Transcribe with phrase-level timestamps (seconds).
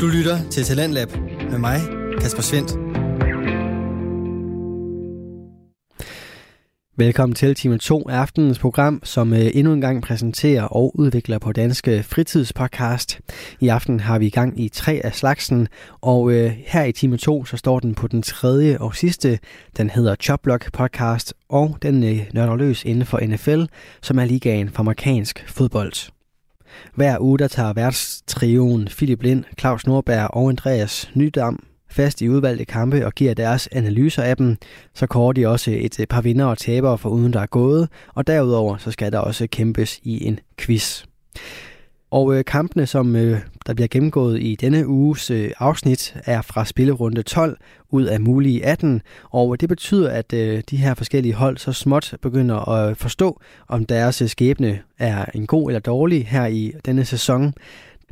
[0.00, 1.08] Du lytter til Talentlab
[1.50, 1.80] med mig,
[2.20, 2.70] Kasper Svendt.
[6.96, 11.38] Velkommen til time 2 af aftenens program, som øh, endnu en gang præsenterer og udvikler
[11.38, 13.20] på Danske Fritidspodcast.
[13.60, 15.68] I aften har vi i gang i tre af slagsen,
[16.00, 19.38] og øh, her i time 2 så står den på den tredje og sidste.
[19.76, 23.62] Den hedder Choplock Podcast, og den øh, nørder løs inden for NFL,
[24.02, 26.15] som er ligaen for amerikansk fodbold.
[26.94, 32.64] Hver uge der tager værtstrioen Philip Lind, Claus Nordberg og Andreas Nydam fast i udvalgte
[32.64, 34.56] kampe og giver deres analyser af dem.
[34.94, 38.26] Så kårer de også et par vinder og tabere for uden der er gået, og
[38.26, 41.04] derudover så skal der også kæmpes i en quiz.
[42.10, 46.64] Og øh, kampene, som øh, der bliver gennemgået i denne uges øh, afsnit, er fra
[46.64, 47.58] spillerunde 12
[47.90, 51.72] ud af mulige 18, og øh, det betyder, at øh, de her forskellige hold så
[51.72, 56.46] småt begynder at øh, forstå, om deres øh, skæbne er en god eller dårlig her
[56.46, 57.54] i denne sæson.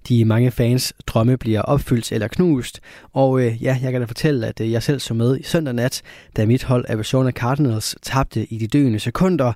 [0.09, 2.81] De mange fans drømme bliver opfyldt eller knust,
[3.13, 5.75] og øh, ja, jeg kan da fortælle, at øh, jeg selv så med i søndag
[5.75, 6.03] nat,
[6.37, 9.53] da mit hold Arizona Cardinals tabte i de døende sekunder,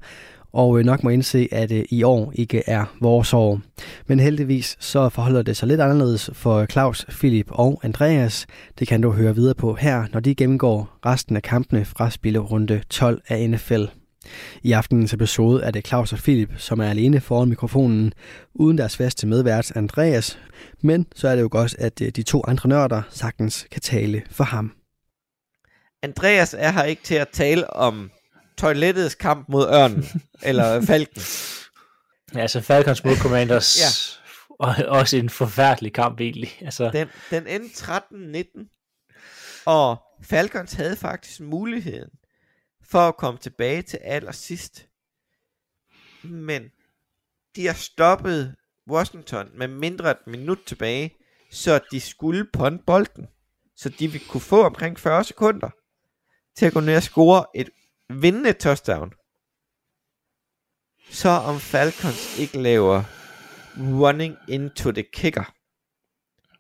[0.59, 3.61] og øh, nok må indse, at øh, i år ikke er vores år.
[4.07, 8.47] Men heldigvis så forholder det sig lidt anderledes for Claus, Philip og Andreas.
[8.79, 12.83] Det kan du høre videre på her, når de gennemgår resten af kampene fra spillerunde
[12.91, 13.85] 12 af NFL.
[14.63, 18.13] I aftenens episode er det Claus og Philip, som er alene foran mikrofonen,
[18.55, 20.39] uden deres faste medvært Andreas,
[20.83, 24.23] men så er det jo godt, at øh, de to andre nørder sagtens kan tale
[24.31, 24.73] for ham.
[26.03, 28.11] Andreas er her ikke til at tale om
[28.59, 30.05] toilettets kamp mod ørnen,
[30.49, 31.23] eller falken.
[32.35, 33.89] Ja, altså Falcons mod Commanders, ja.
[34.65, 36.59] og også en forfærdelig kamp egentlig.
[36.61, 36.91] Altså.
[36.91, 42.11] Den, den endte 13-19, og Falcons havde faktisk muligheden
[42.91, 44.87] for at komme tilbage til allersidst.
[46.23, 46.63] Men
[47.57, 48.55] de har stoppet
[48.91, 51.17] Washington med mindre et minut tilbage,
[51.53, 53.27] så de skulle ponde bolden,
[53.77, 55.71] så de ville kunne få omkring 40 sekunder
[56.57, 57.69] til at gå ned og score et
[58.11, 59.13] vindende touchdown.
[61.11, 63.03] Så om Falcons ikke laver
[63.79, 65.55] running into the kicker.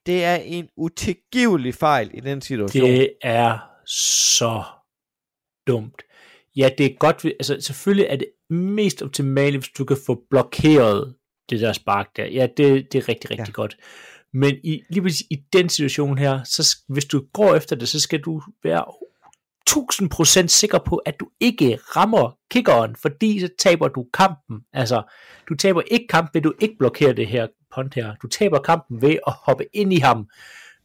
[0.06, 2.90] Det er en utilgivelig fejl i den situation.
[2.90, 4.64] Det er så
[5.66, 6.02] dumt.
[6.56, 11.14] Ja, det er godt, altså selvfølgelig er det mest optimale, hvis du kan få blokeret
[11.50, 12.26] det der spark der.
[12.26, 13.52] Ja, det, det er rigtig, rigtig ja.
[13.52, 13.76] godt.
[14.32, 18.00] Men i, lige præcis i den situation her, så hvis du går efter det, så
[18.00, 18.84] skal du være
[19.70, 24.60] 1000% sikker på, at du ikke rammer kickeren, fordi så taber du kampen.
[24.72, 25.02] Altså,
[25.48, 28.14] du taber ikke kampen ved, du ikke blokerer det her punt her.
[28.22, 30.28] Du taber kampen ved at hoppe ind i ham.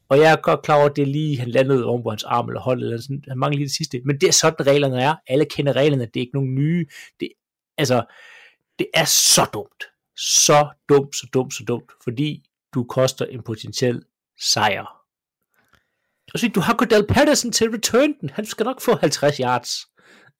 [0.09, 2.23] Og jeg er godt klar over, at det er lige, han landede oven på hans
[2.23, 4.01] arm eller hold, eller sådan, han mangler lige det sidste.
[4.05, 5.15] Men det er sådan, reglerne er.
[5.27, 6.85] Alle kender reglerne, det er ikke nogen nye.
[7.19, 7.29] Det,
[7.77, 8.05] altså,
[8.79, 9.83] det er så dumt.
[10.17, 11.91] Så dumt, så dumt, så dumt.
[12.03, 14.01] Fordi du koster en potentiel
[14.39, 15.02] sejr.
[16.33, 18.29] Og så du har Cordell Patterson til return den.
[18.29, 19.69] Han skal nok få 50 yards.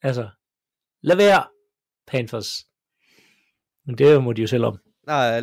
[0.02, 0.30] Altså,
[1.02, 1.44] lad være,
[2.08, 2.66] Panthers.
[3.86, 4.78] Men det må de jo selv om.
[5.08, 5.42] Nej,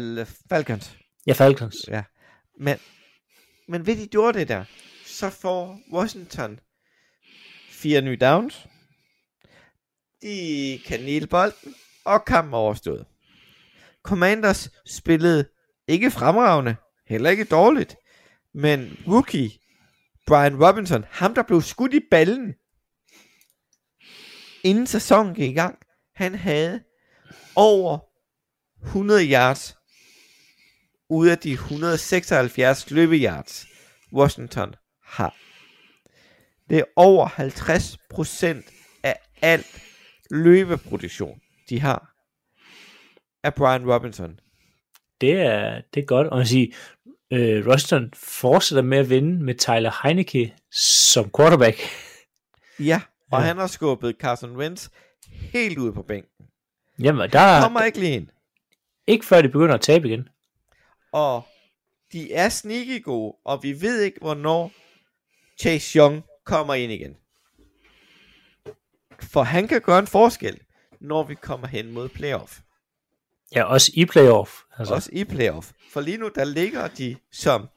[0.49, 0.97] Falcons.
[1.27, 1.77] Ja, Falcons.
[1.89, 2.05] Ja.
[2.61, 2.79] Men,
[3.69, 4.65] men ved de gjorde det der,
[5.07, 6.61] så får Washington
[7.71, 8.67] fire nye downs.
[10.23, 11.75] De kan næle bolden,
[12.05, 13.07] og kampen overstået.
[14.03, 15.49] Commanders spillede
[15.89, 17.97] ikke fremragende, heller ikke dårligt,
[18.55, 19.51] men rookie
[20.31, 22.55] Brian Robinson, ham der blev skudt i ballen,
[24.65, 25.79] inden sæsonen gik i gang,
[26.15, 26.83] han havde
[27.57, 27.99] over
[28.87, 29.77] 100 yards
[31.09, 33.67] ud af de 176 løbeyards,
[34.13, 35.37] Washington har.
[36.71, 39.83] Det er over 50% af alt
[40.31, 42.15] løbeproduktion, de har,
[43.43, 44.41] af Brian Robinson.
[45.21, 46.27] Det er, det er godt.
[46.27, 46.67] Og man siger,
[47.33, 51.79] øh, Washington fortsætter med at vinde med Tyler Heineke som quarterback.
[52.79, 53.47] Ja, og ja.
[53.47, 54.89] han har skubbet Carson Wentz
[55.27, 56.47] helt ud på bænken.
[56.99, 58.29] Jamen, der kommer ikke lige ind.
[59.07, 60.29] Ikke før de begynder at tabe igen.
[61.13, 61.47] Og
[62.13, 64.73] de er sneaky gode, og vi ved ikke, hvornår
[65.61, 67.17] Chase Young kommer ind igen.
[69.23, 70.59] For han kan gøre en forskel,
[71.01, 72.59] når vi kommer hen mod playoff.
[73.55, 74.51] Ja, også i playoff.
[74.79, 74.95] Altså.
[74.95, 75.71] Også i playoff.
[75.93, 77.69] For lige nu, der ligger de som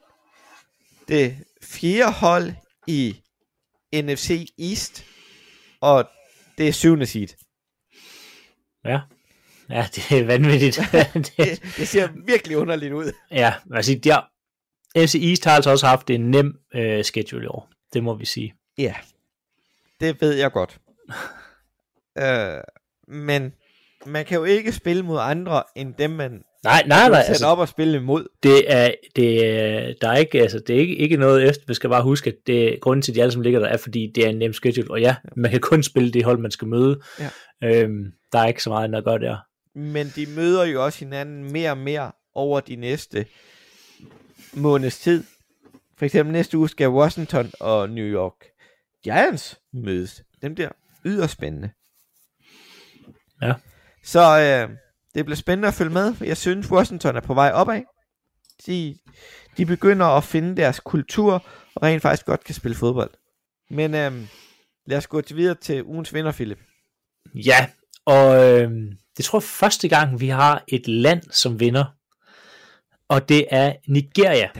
[1.08, 2.52] det fjerde hold
[2.86, 3.20] i
[3.94, 5.04] NFC East,
[5.80, 6.08] og
[6.58, 7.28] det er syvende seed.
[8.84, 9.00] Ja.
[9.70, 10.80] Ja, det er vanvittigt.
[11.36, 13.12] det, det ser virkelig underligt ud.
[13.30, 14.18] Ja, altså, ja,
[14.96, 17.68] NFC East har altså også haft en nem øh, schedule i år.
[17.92, 18.54] Det må vi sige.
[18.78, 18.94] Ja,
[20.00, 20.80] det ved jeg godt.
[22.24, 22.60] øh,
[23.08, 23.52] men
[24.06, 27.24] man kan jo ikke spille mod andre, end dem man Nej, nej, nej.
[27.28, 28.28] Altså, op og spille imod.
[28.42, 31.74] det er, det er, der er ikke, altså, det er ikke, ikke noget efter, vi
[31.74, 34.12] skal bare huske, at det, grunden til, at de alle sammen ligger der, er, fordi
[34.14, 36.68] det er en nem schedule, og ja, man kan kun spille det hold, man skal
[36.68, 37.00] møde.
[37.20, 37.30] Ja.
[37.62, 39.36] Øhm, der er ikke så meget andet at gøre der.
[39.74, 43.26] Men de møder jo også hinanden mere og mere over de næste
[44.52, 45.24] måneds tid.
[45.98, 48.34] For eksempel næste uge skal Washington og New York
[49.04, 50.22] Giants mødes.
[50.42, 50.70] Dem bliver
[51.04, 51.70] yderst spændende.
[53.42, 53.54] Ja.
[54.04, 54.76] Så øh,
[55.14, 56.14] det bliver spændende at følge med.
[56.20, 57.82] Jeg synes, Washington er på vej opad.
[58.66, 58.96] De,
[59.56, 63.10] de begynder at finde deres kultur, og rent faktisk godt kan spille fodbold.
[63.70, 64.12] Men øh,
[64.86, 66.58] lad os gå til videre til ugens vinder, Philip.
[67.34, 67.66] Ja,
[68.04, 71.84] og øhm, det tror jeg første gang, vi har et land, som vinder,
[73.08, 74.50] og det er Nigeria.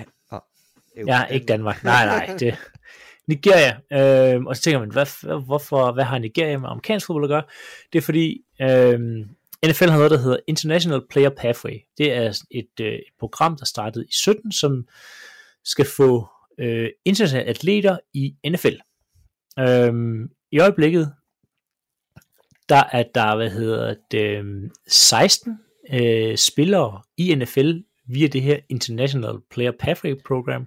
[1.06, 1.84] Ja, ikke Danmark.
[1.84, 2.36] Nej, nej.
[2.38, 2.58] Det,
[3.28, 3.76] Nigeria.
[3.92, 7.42] Øh, og så tænker man, hvad, hvorfor, hvad har Nigeria med amerikansk fodbold at gøre?
[7.92, 9.00] Det er fordi, øh,
[9.66, 11.78] NFL har noget, der hedder International Player Pathway.
[11.98, 14.86] Det er et, øh, et program, der startede i 17, som
[15.64, 16.28] skal få
[16.58, 18.76] øh, internationale atleter i NFL.
[19.58, 19.92] Øh,
[20.52, 21.12] I øjeblikket,
[22.68, 25.58] der er der, hvad hedder det, øh, 16
[25.92, 27.72] øh, spillere i NFL
[28.06, 30.66] via det her International Player Pathway Program.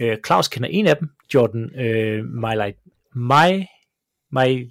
[0.00, 2.72] Øh, Claus kender en af dem, Jordan øh, My
[3.14, 3.66] My
[4.32, 4.68] My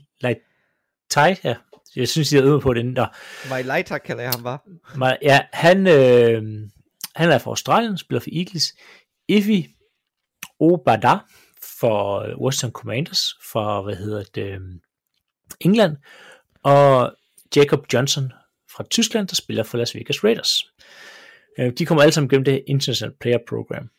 [1.43, 1.55] ja.
[1.95, 3.07] Jeg synes, jeg er ude på den der.
[3.55, 4.59] My Lighter kalder jeg ham bare.
[4.95, 6.43] My, ja, han, øh,
[7.15, 8.75] han er fra Australien, spiller for Eagles.
[9.27, 9.67] Ifi
[10.59, 11.17] Obada
[11.79, 14.59] for Western Commanders for, hvad hedder det,
[15.59, 15.97] England.
[16.63, 17.15] Og
[17.55, 18.33] Jacob Johnson
[18.71, 20.71] fra Tyskland, der spiller for Las Vegas Raiders.
[21.79, 23.89] De kommer alle sammen gennem det International Player Program,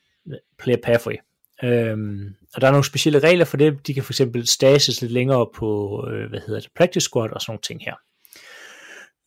[0.58, 1.16] Player Pathway.
[1.62, 3.86] Øhm, og der er nogle specielle regler for det.
[3.86, 7.40] De kan for eksempel stages lidt længere på, øh, hvad hedder det, practice squad og
[7.40, 7.94] sådan nogle ting her.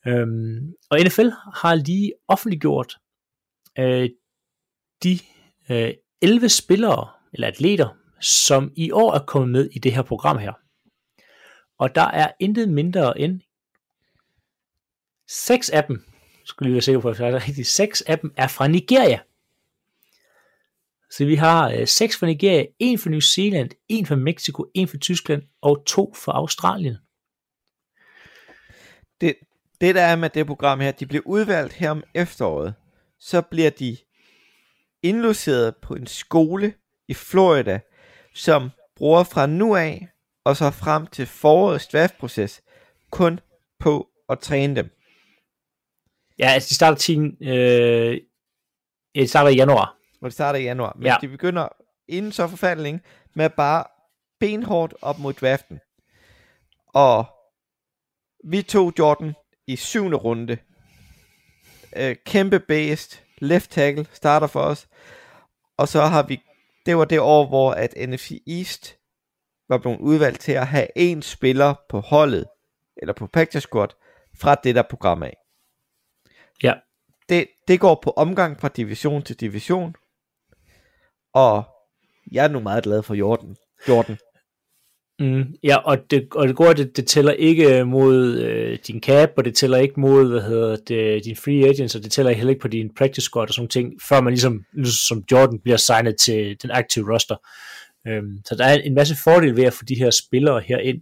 [0.07, 2.97] Øhm, og NFL har lige offentliggjort
[3.79, 4.09] øh,
[5.03, 5.19] de
[5.69, 7.89] øh, 11 spillere, eller atleter,
[8.21, 10.53] som i år er kommet med i det her program her.
[11.79, 13.41] Og der er intet mindre end
[15.27, 16.03] seks af dem,
[16.45, 19.19] skulle lige være sikker på, at jeg er rigtigt, seks af dem er fra Nigeria.
[21.11, 24.87] Så vi har øh, seks fra Nigeria, en fra New Zealand, en fra Mexico, en
[24.87, 26.97] fra Tyskland og to fra Australien.
[29.21, 29.35] Det,
[29.81, 32.73] det der er med det program her, de bliver udvalgt her om efteråret,
[33.19, 33.97] så bliver de
[35.03, 36.73] indlogeret på en skole
[37.07, 37.79] i Florida,
[38.33, 40.07] som bruger fra nu af
[40.43, 42.61] og så frem til forårets draftproces
[43.11, 43.39] kun
[43.79, 44.89] på at træne dem.
[46.39, 48.21] Ja, altså de starter 10, øh,
[49.15, 50.00] de starter i januar.
[50.21, 50.93] Og det starter i januar.
[50.95, 51.17] Men Ja.
[51.21, 51.67] de begynder
[52.07, 53.01] inden så forfærdelig længe
[53.33, 53.83] med bare
[54.39, 55.79] benhårdt op mod draften.
[56.87, 57.25] Og
[58.43, 59.33] vi tog Jordan
[59.67, 60.57] i syvende runde.
[61.95, 64.87] Øh, kæmpe based, left tackle, starter for os.
[65.77, 66.41] Og så har vi,
[66.85, 68.97] det var det år, hvor at NFC East
[69.69, 72.45] var blevet udvalgt til at have en spiller på holdet,
[72.97, 73.87] eller på practice squad,
[74.35, 75.37] fra det der program af.
[76.63, 76.73] Ja.
[77.29, 79.95] Det, det går på omgang fra division til division.
[81.33, 81.63] Og
[82.31, 83.55] jeg er nu meget glad for Jordan.
[83.87, 84.17] Jordan.
[85.19, 89.01] Mm, ja, og det, og det går, det, det tæller ikke øh, mod øh, din
[89.01, 92.31] cap, og det tæller ikke mod, hvad hedder det, din free agents, og det tæller
[92.31, 95.59] heller ikke på din practice squad og sådan ting, før man ligesom, ligesom, som Jordan
[95.59, 97.35] bliver signet til den aktive roster.
[98.07, 101.01] Øhm, så der er en masse fordel ved at få de her spillere her ind.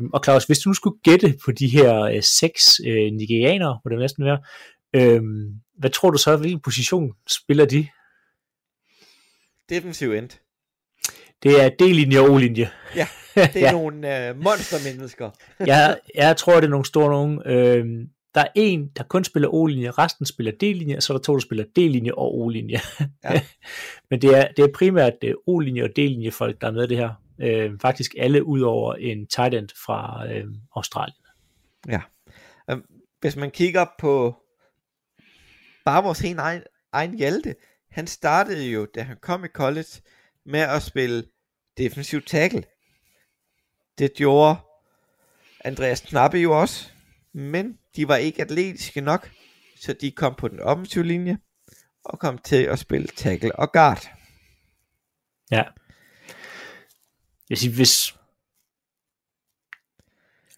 [0.00, 3.80] Øhm, og Claus, hvis du nu skulle gætte på de her øh, seks øh, nigerianere,
[3.84, 4.38] må det næsten være,
[4.96, 5.22] øh,
[5.78, 7.86] hvad tror du så, hvilken position spiller de?
[9.68, 10.28] Defensiv end.
[11.42, 12.68] Det er D-linje og O-linje.
[12.96, 13.72] Ja, det er Ja.
[13.72, 15.30] nogle øh, monstermennesker.
[15.66, 17.42] jeg, jeg tror, det er nogle store nogen.
[17.46, 21.22] Øhm, der er en, der kun spiller O-linje, resten spiller D-linje, og så er der
[21.22, 22.80] to, der spiller D-linje og O-linje.
[23.24, 23.40] Ja.
[24.10, 26.96] Men det er, det er primært øh, O-linje og D-linje folk, der er med det
[26.96, 27.10] her.
[27.40, 31.16] Øhm, faktisk alle ud over en tight end fra øhm, Australien.
[31.88, 32.00] Ja.
[32.70, 32.82] Øhm,
[33.20, 34.36] Hvis man kigger på
[35.84, 37.54] bare vores helt egen, egen Hjalte,
[37.96, 39.88] han startede jo, da han kom i college,
[40.46, 41.24] med at spille
[41.76, 42.64] defensiv tackle.
[43.98, 44.56] Det gjorde
[45.64, 46.90] Andreas Knappe jo også,
[47.32, 49.30] men de var ikke atletiske nok,
[49.80, 51.38] så de kom på den offensive linje,
[52.04, 54.10] og kom til at spille tackle og guard.
[55.50, 55.64] Ja.
[57.50, 58.14] Jeg siger, hvis...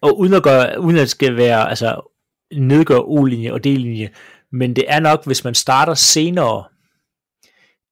[0.01, 2.11] Og uden at, gøre, uden at det skal være, altså,
[2.51, 4.13] nedgøre O-linje og D-linje,
[4.51, 6.65] men det er nok, hvis man starter senere,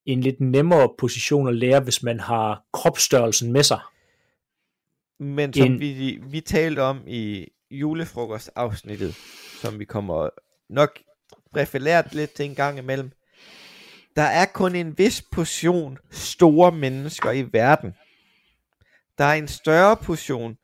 [0.08, 3.80] en lidt nemmere position at lære, hvis man har kropsstørrelsen med sig.
[5.20, 9.16] Men som En- vi, vi talte om i julefrokostafsnittet,
[9.62, 10.30] som vi kommer
[10.70, 11.00] nok
[11.56, 13.12] refereret lidt til en gang imellem.
[14.16, 17.94] Der er kun en vis portion store mennesker i verden.
[19.18, 20.58] Der er en større portion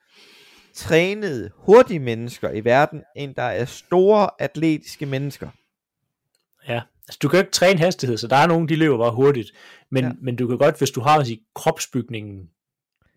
[0.73, 5.49] trænede, hurtige mennesker i verden, end der er store atletiske mennesker.
[6.67, 9.11] Ja, altså du kan jo ikke træne hastighed, så der er nogen, de løber bare
[9.11, 9.51] hurtigt.
[9.91, 10.07] Men, Ja.
[10.07, 10.13] ja.
[10.21, 12.49] men du kan godt, hvis du har sige, kropsbygningen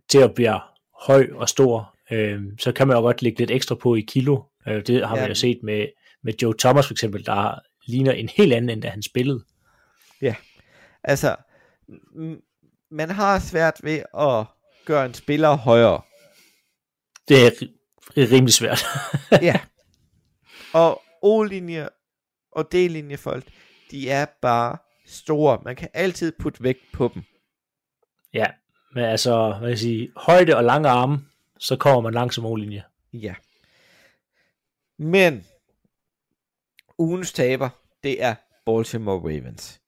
[0.09, 0.61] til at blive
[1.03, 4.43] høj og stor, øh, så kan man jo godt lægge lidt ekstra på i kilo.
[4.69, 5.21] Øh, det har Ja.
[5.23, 5.87] man jo set med,
[6.23, 9.45] med Joe Thomas for eksempel, der ligner en helt anden, end da han spillede.
[11.05, 11.37] Altså,
[11.89, 14.45] m- man har svært ved at
[14.85, 16.01] gøre en spiller højere.
[17.29, 18.85] Det er ri- rimelig svært.
[19.43, 19.61] ja.
[20.73, 21.89] Og O-linje
[22.53, 23.45] og D-linjefolk,
[23.91, 24.77] de er bare
[25.07, 25.59] store.
[25.65, 27.23] Man kan altid putte vægt på dem.
[28.35, 28.47] ja,
[28.95, 31.19] men altså, hvad kan jeg sige, højde og lange arme,
[31.59, 32.85] så kommer man langt som linje.
[33.13, 33.35] Ja.
[34.99, 35.45] Men
[36.99, 37.69] ugens taber,
[38.03, 38.35] det er
[38.67, 39.81] Baltimore Ravens.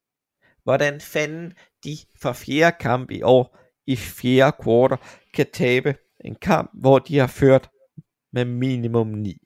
[0.63, 1.53] Hvordan fanden
[1.85, 4.99] de for fjerde kamp i år i fjerde kvartal
[5.35, 7.71] kan tabe en kamp, hvor de har ført
[8.33, 9.37] med minimum 9.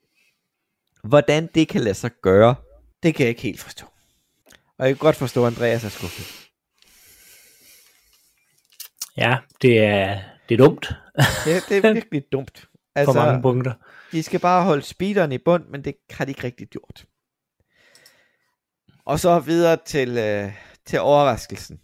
[1.03, 2.55] Hvordan det kan lade sig gøre,
[3.03, 3.85] det kan jeg ikke helt forstå.
[4.79, 6.49] Og jeg kan godt forstå, at Andreas er skuffet.
[9.17, 10.87] Ja, det er, det er dumt
[11.45, 12.65] Det, det er virkelig dumt.
[12.95, 13.73] altså, på mange punkter.
[14.11, 17.05] De skal bare holde speederen i bund, men det har de ikke rigtig gjort.
[19.05, 20.53] Og så videre til, øh,
[20.85, 21.79] til overraskelsen.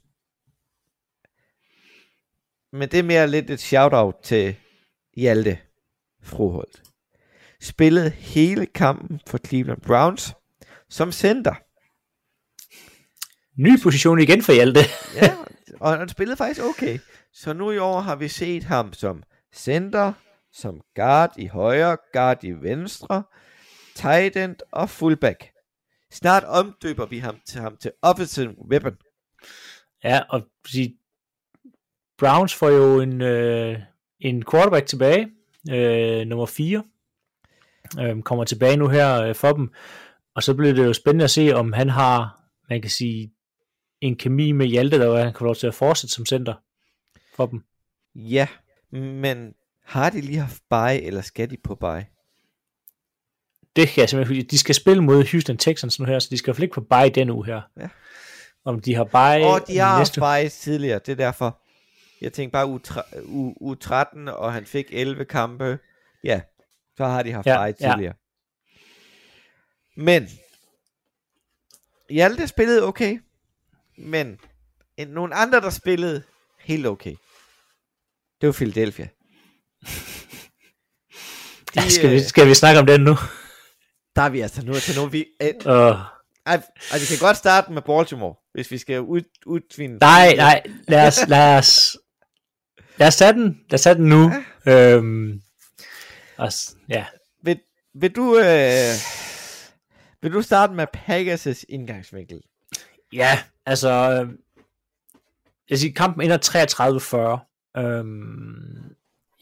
[2.73, 4.55] Men det er mere lidt et shout-out til
[5.17, 5.57] Hjalte
[6.23, 6.83] Froholt.
[7.61, 10.33] Spillede hele kampen for Cleveland Browns
[10.89, 11.55] som center.
[13.59, 14.79] Ny position igen for Hjalte.
[15.21, 15.35] Ja,
[15.79, 16.99] og han spillede faktisk okay.
[17.33, 19.23] Så nu i år har vi set ham som
[19.55, 20.13] center,
[20.53, 23.23] som guard i højre, guard i venstre,
[23.95, 25.49] tight end og fullback.
[26.11, 28.97] Snart omdøber vi ham til ham til offensive weapon.
[30.03, 30.97] Ja, og sige,
[32.17, 33.79] Browns får jo en, øh,
[34.19, 35.31] en quarterback tilbage,
[35.71, 36.83] øh, nummer 4,
[37.99, 39.73] øh, kommer tilbage nu her øh, for dem,
[40.35, 43.31] og så bliver det jo spændende at se, om han har, man kan sige,
[44.01, 46.53] en kemi med Hjalte, der hvor han kan få lov til at fortsætte som center
[47.35, 47.63] for dem.
[48.15, 48.47] Ja,
[48.91, 49.53] men
[49.85, 52.05] har de lige haft bye, eller skal de på bye?
[53.75, 56.55] Det kan jeg simpelthen, de skal spille mod Houston Texans nu her, så de skal
[56.59, 57.61] i ikke på bye den uge her.
[57.79, 57.89] Ja.
[58.65, 61.61] Om de har bye Og de har næste bye tidligere, det er derfor.
[62.21, 62.79] Jeg tænkte bare u,
[63.23, 65.79] u, u 13, og han fik 11 kampe.
[66.23, 66.41] Ja,
[66.97, 67.91] så har de haft Ja, bye ja.
[67.91, 68.13] tidligere.
[69.95, 70.27] Men,
[72.09, 73.19] Hjalte spillede okay,
[73.99, 74.39] men
[74.97, 76.23] en, nogle andre, der spillede
[76.59, 77.15] helt okay.
[78.41, 79.07] Det var Philadelphia.
[81.75, 83.15] De, Ja, skal, vi, øh, skal vi snakke om den nu?
[84.15, 85.05] Der er vi altså nu til nu.
[85.07, 85.99] Vi, øh, Uh, ej,
[86.45, 89.97] ej, vi kan godt starte med Baltimore, hvis vi skal ud, udtvinde.
[89.97, 91.97] nej, nej, lad os, lad os,
[92.97, 94.31] lad os tage den, lad os tage den nu.
[94.67, 95.41] Øhm,
[96.37, 96.51] og,
[96.89, 97.05] ja,
[97.43, 97.59] Vil,
[97.95, 98.37] vil du...
[98.39, 98.93] Øh,
[100.21, 102.41] vil du starte med Pegasus indgangsvinkel?
[103.13, 103.39] ja,
[103.69, 104.27] altså,
[105.69, 107.39] jeg siger, kampen ender
[107.77, 107.81] 33-40.
[107.81, 108.95] Øhm,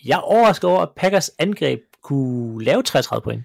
[0.05, 3.43] jeg er overrasket over, at Packers angreb kunne lave 33 point.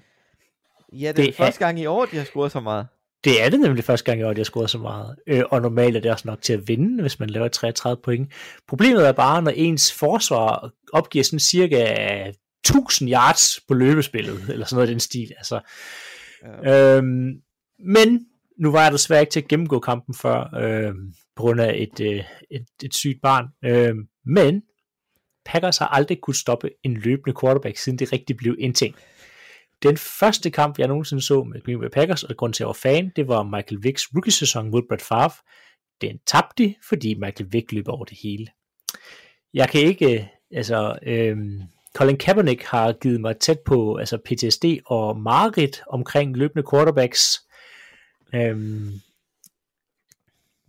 [0.93, 2.87] Ja, det er Det første gang i år, de har scoret så meget.
[3.25, 5.17] Det er det nemlig første gang i år, de har scoret så meget.
[5.27, 8.33] Øh, og normalt er det også nok til at vinde, hvis man laver 33 point.
[8.69, 12.33] Problemet er bare, når ens forsvar opgiver sådan cirka
[12.65, 15.33] 1000 yards på løbespillet, eller sådan noget i den stil.
[15.37, 15.61] Altså,
[16.65, 16.97] Ja.
[16.97, 17.33] øhm,
[17.79, 18.27] men
[18.63, 20.95] nu var jeg desværre ikke til at gennemgå kampen før, øh,
[21.37, 23.47] på grund af et, øh, et, et sygt barn.
[23.65, 23.95] Øh,
[24.27, 24.63] men
[25.45, 28.95] Packers har aldrig kunne stoppe en løbende quarterback, siden det rigtig blev en ting.
[29.83, 32.67] Den første kamp, jeg nogensinde så med Green Bay Packers, og grund til at jeg
[32.67, 35.31] var fan, det var Michael Vicks rookie-sæson mod Brett Favre.
[36.01, 38.47] Den tabte de, fordi Michael Vick løb over det hele.
[39.55, 41.61] Jeg kan ikke, øh, altså, øhm,
[41.97, 47.41] Colin Kaepernick har givet mig tæt på altså PTSD og mareridt omkring løbende quarterbacks.
[48.35, 49.01] Øhm,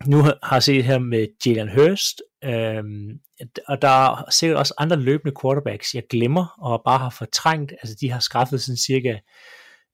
[0.05, 3.19] nu har jeg set her med Jalen Hurst, øhm,
[3.67, 7.71] og der er sikkert også andre løbende quarterbacks, jeg glemmer og bare har fortrængt.
[7.71, 9.17] Altså de har skaffet sådan cirka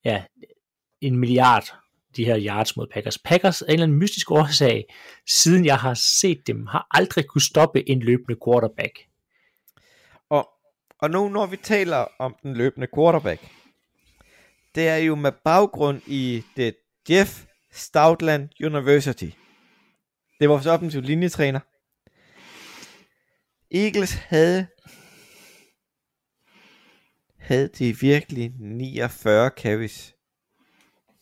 [0.05, 0.23] ja,
[1.01, 1.73] en milliard
[2.15, 3.17] de her yards mod Packers.
[3.17, 4.85] Packers af en eller anden mystisk årsag,
[5.27, 8.99] siden jeg har set dem, har aldrig kunne stoppe en løbende quarterback.
[10.29, 10.49] Og,
[10.99, 13.47] og nu når vi taler om den løbende quarterback,
[14.75, 16.75] det er jo med baggrund i det
[17.09, 19.29] Jeff Stoutland University.
[20.39, 21.59] Det var vores offensiv linjetræner.
[23.71, 24.67] Eagles havde
[27.37, 30.15] havde de virkelig 49 carries.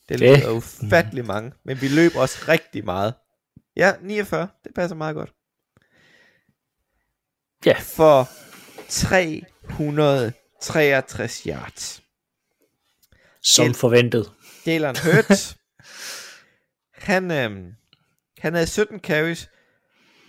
[0.10, 3.14] Det lyder ufattelig mange, men vi løb også rigtig meget.
[3.76, 5.34] Ja, 49, det passer meget godt.
[7.66, 7.76] Ja.
[7.80, 8.30] For
[8.90, 12.04] 363 yards.
[13.44, 13.76] Som Hjælp.
[13.76, 14.32] forventet.
[14.66, 15.58] Jalen Hurts,
[16.98, 17.74] han, øhm,
[18.40, 19.50] han havde 17 carries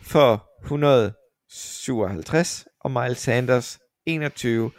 [0.02, 4.70] for 157, og Miles Sanders 21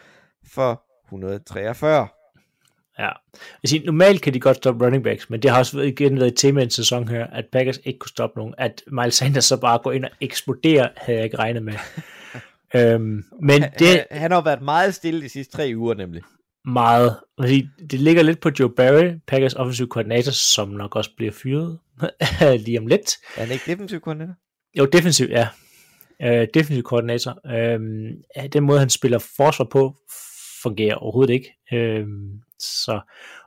[0.53, 2.07] for 143.
[2.99, 3.09] Ja.
[3.63, 6.31] Jeg siger, normalt kan de godt stoppe running backs, men det har også igen været
[6.31, 8.53] et tema i en sæson her, at Packers ikke kunne stoppe nogen.
[8.57, 11.73] At Miles Sanders så bare går ind og eksploderer, havde jeg ikke regnet med.
[12.75, 16.23] øhm, men Han, det han, han har været meget stille de sidste tre uger nemlig.
[16.65, 17.19] Meget,
[17.91, 21.79] det ligger lidt på Joe Barry, Packers offensive koordinator, som nok også bliver fyret
[22.65, 23.17] lige om lidt.
[23.37, 24.33] Er han ikke defensiv koordinator?
[24.77, 25.47] Jo, defensiv, ja.
[26.21, 27.39] Øh, defensiv koordinator.
[27.55, 27.79] Øh,
[28.53, 29.95] den måde, han spiller forsvar på,
[30.63, 31.53] fungerer overhovedet ikke.
[31.73, 32.07] Øh,
[32.59, 32.99] så,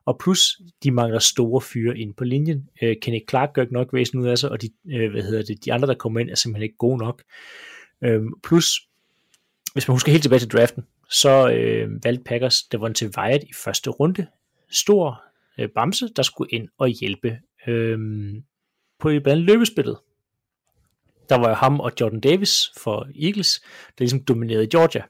[0.07, 2.69] og plus, de mangler store fyre ind på linjen.
[2.83, 5.43] Øh, Kenny Clark gør ikke nok væsen ud af sig, og de, øh, hvad hedder
[5.43, 7.23] det, de andre, der kommer ind, er simpelthen ikke gode nok.
[8.05, 8.81] Øh, plus,
[9.73, 13.91] hvis man husker helt tilbage til draften, så øh, valgte Packers Devontae Wyatt i første
[13.91, 14.27] runde.
[14.71, 15.23] Stor
[15.59, 17.99] øh, bamse, der skulle ind og hjælpe øh,
[18.99, 19.97] på blandt andet løbespillet
[21.33, 25.03] der var jo ham og Jordan Davis for Eagles, der ligesom dominerede Georgia.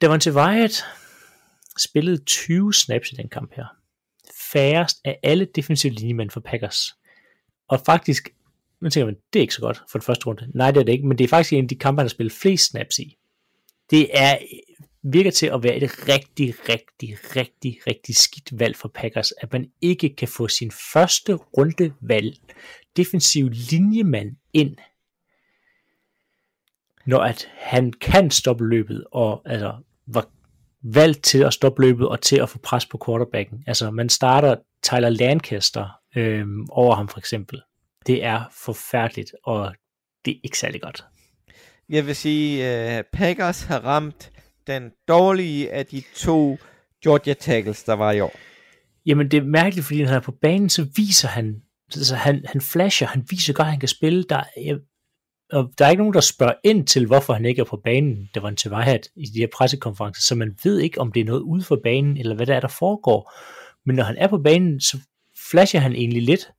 [0.00, 0.84] Devontae Wyatt
[1.78, 3.66] spillede 20 snaps i den kamp her.
[4.52, 6.96] Færrest af alle defensive linjemænd for Packers.
[7.68, 8.28] Og faktisk,
[8.80, 10.50] nu tænker man, det er ikke så godt for den første runde.
[10.54, 12.08] Nej, det er det ikke, men det er faktisk en af de kampe, han har
[12.08, 13.17] spillet flest snaps i.
[13.90, 14.38] Det er
[15.02, 19.70] virker til at være et rigtig, rigtig, rigtig, rigtig skidt valg for Packers, at man
[19.80, 22.36] ikke kan få sin første runde valg
[22.96, 24.76] defensiv linjemand ind,
[27.06, 29.76] når at han kan stoppe løbet, og altså,
[30.06, 30.28] var
[30.82, 33.64] valgt til at stoppe løbet, og til at få pres på quarterbacken.
[33.66, 37.62] Altså, man starter Tyler Lancaster øhm, over ham for eksempel.
[38.06, 39.74] Det er forfærdeligt, og
[40.24, 41.04] det er ikke særlig godt.
[41.88, 44.30] Jeg vil sige, uh, Packers har ramt
[44.66, 46.58] den dårlige af de to
[47.04, 48.32] Georgia tackles, der var i år.
[49.06, 51.62] Jamen, det er mærkeligt, fordi når han er på banen, så viser han,
[51.94, 54.24] altså han, han flasher, han viser godt, at han kan spille.
[54.24, 54.78] Der, jeg,
[55.52, 58.28] og der er ikke nogen, der spørger ind til, hvorfor han ikke er på banen.
[58.34, 61.24] Det var en Tavahat i de her pressekonferencer, så man ved ikke, om det er
[61.24, 63.32] noget ude for banen, eller hvad der er, der foregår.
[63.86, 64.98] Men når han er på banen, så
[65.50, 66.50] flasher han egentlig lidt,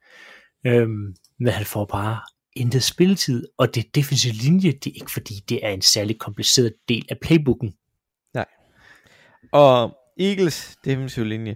[0.65, 2.19] øhm, men han får bare
[2.55, 6.73] intet spilletid, og det defensive linje, det er ikke fordi, det er en særlig kompliceret
[6.89, 7.73] del af playbooken.
[9.51, 11.55] Og Eagles defensiv linje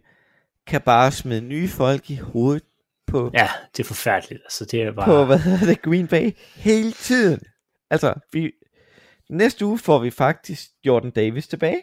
[0.68, 2.64] kan bare smide nye folk i hovedet
[3.08, 4.42] på, Ja, det er forfærdeligt.
[4.46, 5.06] Altså, det er bare...
[5.06, 7.40] på hvad hedder det, Green Bay hele tiden.
[7.90, 8.52] Altså, vi,
[9.30, 11.82] næste uge får vi faktisk Jordan Davis tilbage.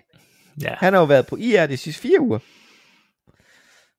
[0.63, 0.75] ja.
[0.79, 2.39] Han har jo været på IR de sidste fire uger.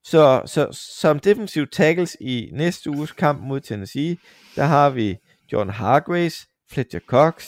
[0.04, 4.18] Så, så som defensive tackles i næste uges kamp mod Tennessee,
[4.56, 5.18] der har vi
[5.52, 7.48] John Hargraves, Fletcher Cox,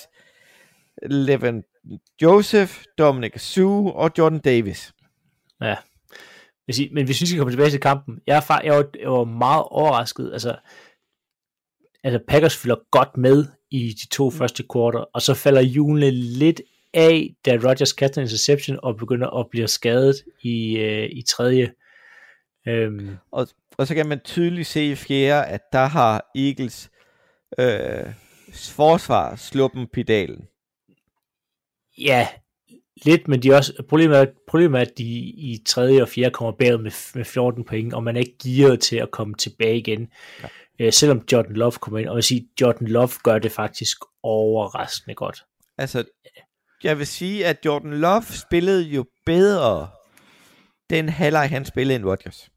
[1.05, 1.63] Levin
[2.21, 4.93] Joseph, Dominic Sue og Jordan Davis.
[5.61, 5.75] Ja.
[6.65, 9.11] Hvis I, men hvis vi skal komme tilbage til kampen, jeg, er, jeg, var, jeg
[9.11, 10.29] var meget overrasket.
[10.33, 10.55] Altså,
[12.03, 16.61] altså Packers fylder godt med i de to første kvarter, og så falder hjulene lidt
[16.93, 21.71] af, da Rodgers kaster en interception og begynder at blive skadet i, øh, i tredje.
[22.67, 23.47] Øhm, Og,
[23.77, 26.89] og så kan man tydeligt se i fjerde, at der har Eagles
[27.59, 28.13] øh,
[28.53, 30.47] forsvar sluppen pedalen.
[31.97, 32.27] ja,
[33.05, 36.51] lidt, men de også, problemet, er, problemet er, at de i tredje og fjerde kommer
[36.51, 40.07] bagud med, med 14 point, og man er ikke gearet til at komme tilbage igen.
[40.43, 40.47] Ja.
[40.79, 43.97] Øh, selvom Jordan Love kommer ind, og jeg vil sige, Jordan Love gør det faktisk
[44.23, 45.43] overraskende godt.
[45.77, 46.03] Altså,
[46.83, 49.89] jeg vil sige, at Jordan Love spillede jo bedre
[50.89, 52.49] den halvleg, han spillede end Rodgers.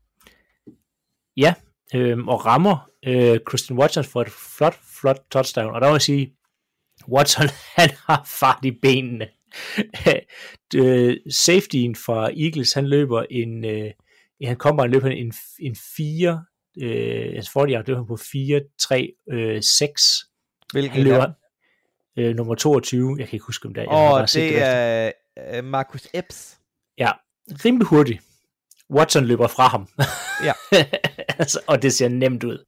[1.37, 1.55] Ja,
[1.95, 5.75] øhm, og rammer øh, Christian Watson for et flot, flot touchdown.
[5.75, 6.33] Og der må jeg sige,
[7.09, 9.29] Watson han har fart i benene.
[10.77, 13.91] øh, safetyen fra Eagles, han løber en, øh,
[14.45, 16.45] han kommer og løber en, en 4,
[16.83, 20.25] øh, altså 40 yard løber han på 4, 3, øh, 6.
[20.73, 21.33] Hvilken Han løber
[22.17, 23.87] øh, nummer 22, jeg kan ikke huske om det er.
[23.87, 25.13] bare set det er
[25.53, 26.59] øh, Marcus Epps.
[26.99, 27.11] Ja,
[27.65, 28.23] rimelig hurtigt.
[28.95, 29.89] Watson løber fra ham.
[30.45, 30.53] Ja.
[31.41, 32.65] altså, og det ser nemt ud.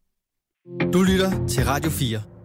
[0.92, 2.37] Du lytter til Radio 4.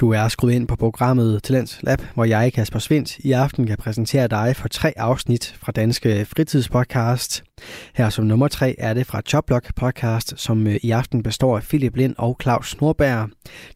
[0.00, 3.76] Du er skruet ind på programmet Talents Lab, hvor jeg, Kasper Svindt, i aften kan
[3.76, 7.44] præsentere dig for tre afsnit fra Danske Fritidspodcast.
[7.94, 11.62] Her som nummer tre er det fra Choplock podcast, som øh, i aften består af
[11.62, 13.28] Philip Lind og Claus Nordberg.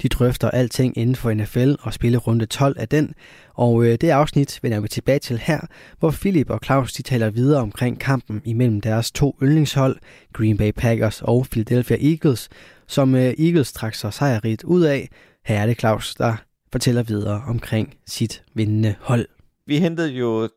[0.02, 3.14] De drøfter alting inden for NFL og spiller runde 12 af den,
[3.55, 5.61] og øh, det afsnit vender vi tilbage til her,
[5.98, 9.96] hvor Philip og Claus de taler videre omkring kampen imellem deres to yndlingshold,
[10.33, 12.48] Green Bay Packers og Philadelphia Eagles,
[12.87, 15.09] som øh, Eagles trak sig sejrigt ud af,
[15.46, 16.37] her er det Claus, der
[16.72, 19.28] fortæller videre omkring sit vindende hold.
[19.66, 20.48] Vi hentede jo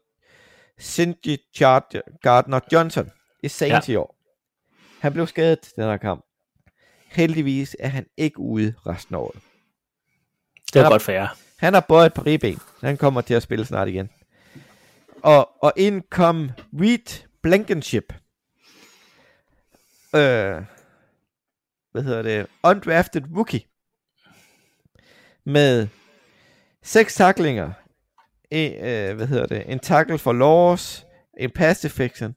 [0.81, 1.37] Cindy
[2.21, 3.11] Gardner Johnson
[3.43, 3.93] i Saints ja.
[3.93, 4.15] i år.
[4.99, 6.25] Han blev skadet til den her kamp.
[7.07, 9.39] Heldigvis er han ikke ude resten af året.
[10.73, 11.27] Det er godt for jer.
[11.57, 12.59] Han har både et par ribben.
[12.81, 14.09] Han kommer til at spille snart igen.
[15.23, 18.13] Og, og ind kom Reed Blankenship.
[20.15, 20.63] Øh,
[21.91, 22.47] hvad hedder det?
[22.63, 23.61] Undrafted rookie
[25.45, 25.87] med
[26.83, 27.71] seks taklinger,
[28.51, 31.05] en, øh, hvad hedder det, en tackle for loss,
[31.39, 32.35] en pass deflection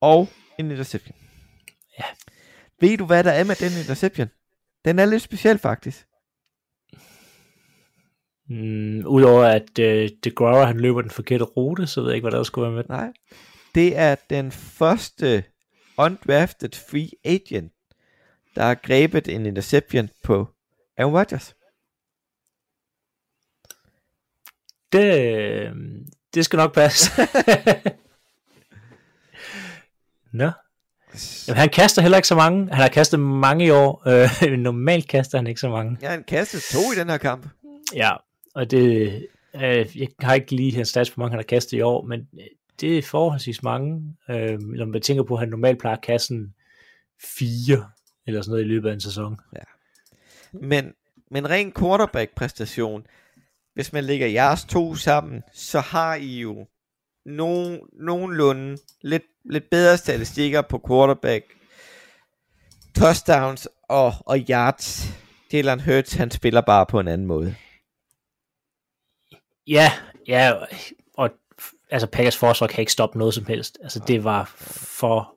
[0.00, 1.16] og en interception.
[1.98, 2.04] Ja.
[2.80, 4.28] Ved du, hvad der er med den interception?
[4.84, 6.06] Den er lidt speciel faktisk.
[8.48, 12.38] Mm, Udover at øh, DeGraw han løber den forkerte rute, så ved jeg ikke, hvad
[12.38, 12.84] der skulle være med.
[12.88, 13.12] Nej.
[13.74, 15.44] Det er den første
[15.98, 17.72] undrafted free agent,
[18.54, 20.48] der har grebet en interception på
[20.96, 21.54] Aaron Rodgers.
[24.92, 25.72] Det,
[26.34, 27.10] det skal nok passe.
[30.32, 30.50] Nå.
[31.48, 32.68] Jamen, han kaster heller ikke så mange.
[32.68, 34.02] Han har kastet mange i år.
[34.08, 35.98] Øh, normalt kaster han ikke så mange.
[36.02, 37.46] Ja, han kastede to i den her kamp.
[37.94, 38.10] Ja,
[38.54, 39.12] og det...
[39.54, 42.20] Øh, jeg har ikke lige hans stats, hvor mange han har kastet i år, men
[42.20, 42.46] øh,
[42.80, 44.16] det er forholdsvis mange.
[44.30, 46.34] Øh, når man tænker på, at han normalt plejer at kaste
[47.38, 47.88] fire
[48.26, 49.40] eller sådan noget i løbet af en sæson.
[49.56, 49.62] Ja.
[50.52, 50.92] Men,
[51.30, 53.06] men ren quarterback-præstation,
[53.74, 56.66] hvis man lægger jeres to sammen, så har I jo
[57.26, 61.44] nogen, nogenlunde lidt, lidt bedre statistikker på quarterback,
[62.98, 65.06] touchdowns og, og yards.
[65.52, 67.56] Jalen Hurts, han spiller bare på en anden måde.
[69.66, 69.92] Ja,
[70.28, 70.52] ja,
[71.14, 71.30] og
[71.90, 73.78] altså Packers forsvar kan ikke stoppe noget som helst.
[73.82, 75.36] Altså det var for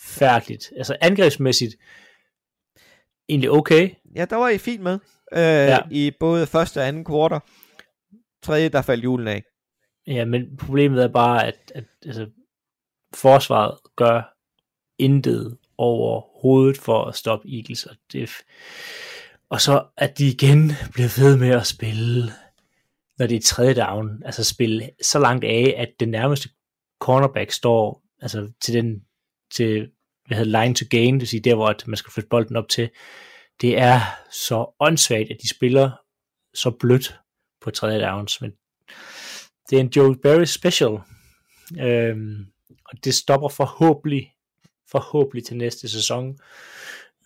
[0.00, 0.72] færdeligt.
[0.76, 1.74] Altså angrebsmæssigt
[3.28, 3.90] egentlig okay.
[4.14, 4.98] Ja, der var I fint med
[5.32, 5.78] øh, ja.
[5.90, 7.40] i både første og anden kvartal.
[8.42, 9.42] Tredje, der faldt julen af.
[10.06, 12.26] Ja, men problemet er bare, at, at altså,
[13.14, 14.34] forsvaret gør
[14.98, 17.86] intet over hovedet for at stoppe Eagles.
[17.86, 18.30] Og, det,
[19.50, 22.32] og så at de igen bliver ved med at spille,
[23.18, 26.48] når det er tredje down, altså spille så langt af, at den nærmeste
[27.00, 29.02] cornerback står altså til den
[29.54, 29.90] til
[30.26, 32.68] hvad hedder line to gain, det vil sige der, hvor man skal flytte bolden op
[32.68, 32.90] til,
[33.60, 34.00] det er
[34.32, 35.90] så åndssvagt, at de spiller
[36.54, 37.20] så blødt
[37.60, 38.52] på tredje downs, men
[39.70, 40.98] det er en Joe Barry special,
[41.80, 42.46] øhm,
[42.84, 44.32] og det stopper forhåbentlig,
[44.90, 46.38] forhåbentlig til næste sæson,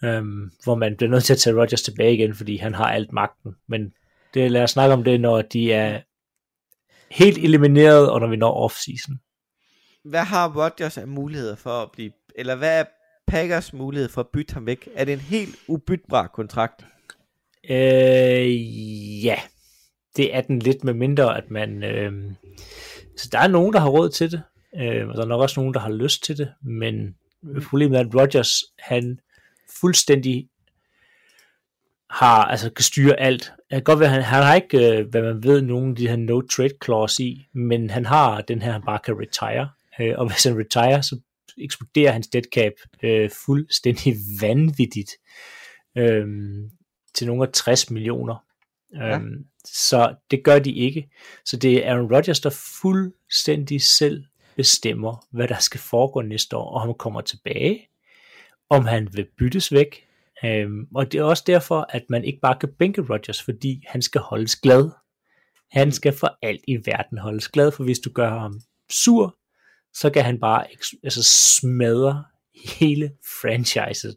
[0.05, 3.13] øhm, hvor man bliver nødt til at tage Rodgers tilbage igen, fordi han har alt
[3.13, 3.95] magten, men
[4.35, 6.01] det, lad os snakke om det, når de er
[7.11, 9.19] helt elimineret, og når vi når off-season.
[10.05, 12.85] Hvad har Rodgers af muligheder for at blive, eller hvad er
[13.27, 14.89] Packers mulighed for at bytte ham væk?
[14.95, 16.87] Er det en helt ubytbar kontrakt?
[17.71, 19.37] Øh, ja,
[20.17, 21.85] det er den lidt med mindre, at man...
[21.85, 22.13] Øh,
[23.17, 24.43] så der er nogen, der har råd til det,
[24.81, 27.17] øh, og der er nok også nogen, der har lyst til det, men
[27.69, 29.21] problemet er, at Rodgers, han
[29.81, 30.49] fuldstændig
[32.11, 33.43] har, altså kan styre alt.
[33.43, 36.09] Det kan godt være, han, han har ikke, øh, hvad man ved, nogen af de
[36.09, 39.69] her no-trade clause i, men han har den her, han bare kan retire,
[40.01, 41.21] øh, og hvis han retire, så
[41.59, 45.11] eksploderer hans dead cap øh, fuldstændig vanvittigt
[45.99, 46.27] øh,
[47.15, 48.45] til nogle af 60 millioner.
[48.95, 49.17] Ja.
[49.17, 51.11] Øhm, så det gør de ikke.
[51.45, 52.51] Så det er Aaron Rodgers, der
[52.83, 54.25] fuldstændig selv
[54.57, 57.89] bestemmer, hvad der skal foregå næste år, og han kommer tilbage,
[58.71, 60.07] om han vil byttes væk.
[60.45, 64.03] Øhm, og det er også derfor, at man ikke bare kan bænke Rodgers, fordi han
[64.03, 64.91] skal holdes glad.
[65.71, 65.93] Han mm.
[65.93, 68.61] skal for alt i verden holdes glad, for hvis du gør ham
[68.91, 69.37] sur,
[69.95, 70.67] så kan han bare
[71.05, 72.25] altså, smadre
[72.79, 74.17] hele franchiset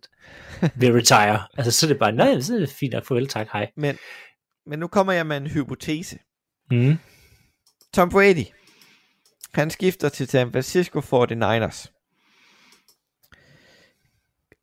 [0.75, 1.47] ved retire.
[1.57, 3.71] altså så er det bare, nej, så er det fint nok, farvel, tak, hej.
[3.77, 3.97] Men
[4.67, 6.19] men nu kommer jeg med en hypotese.
[6.71, 6.97] Mm.
[7.93, 8.45] Tom Brady,
[9.53, 11.91] han skifter til San Francisco 49ers.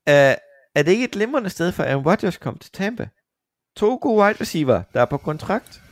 [0.07, 0.37] Er,
[0.75, 3.09] er det ikke et glimrende sted for Aaron Rodgers kom til Tampa?
[3.77, 5.83] To gode wide receiver, der er på kontrakt.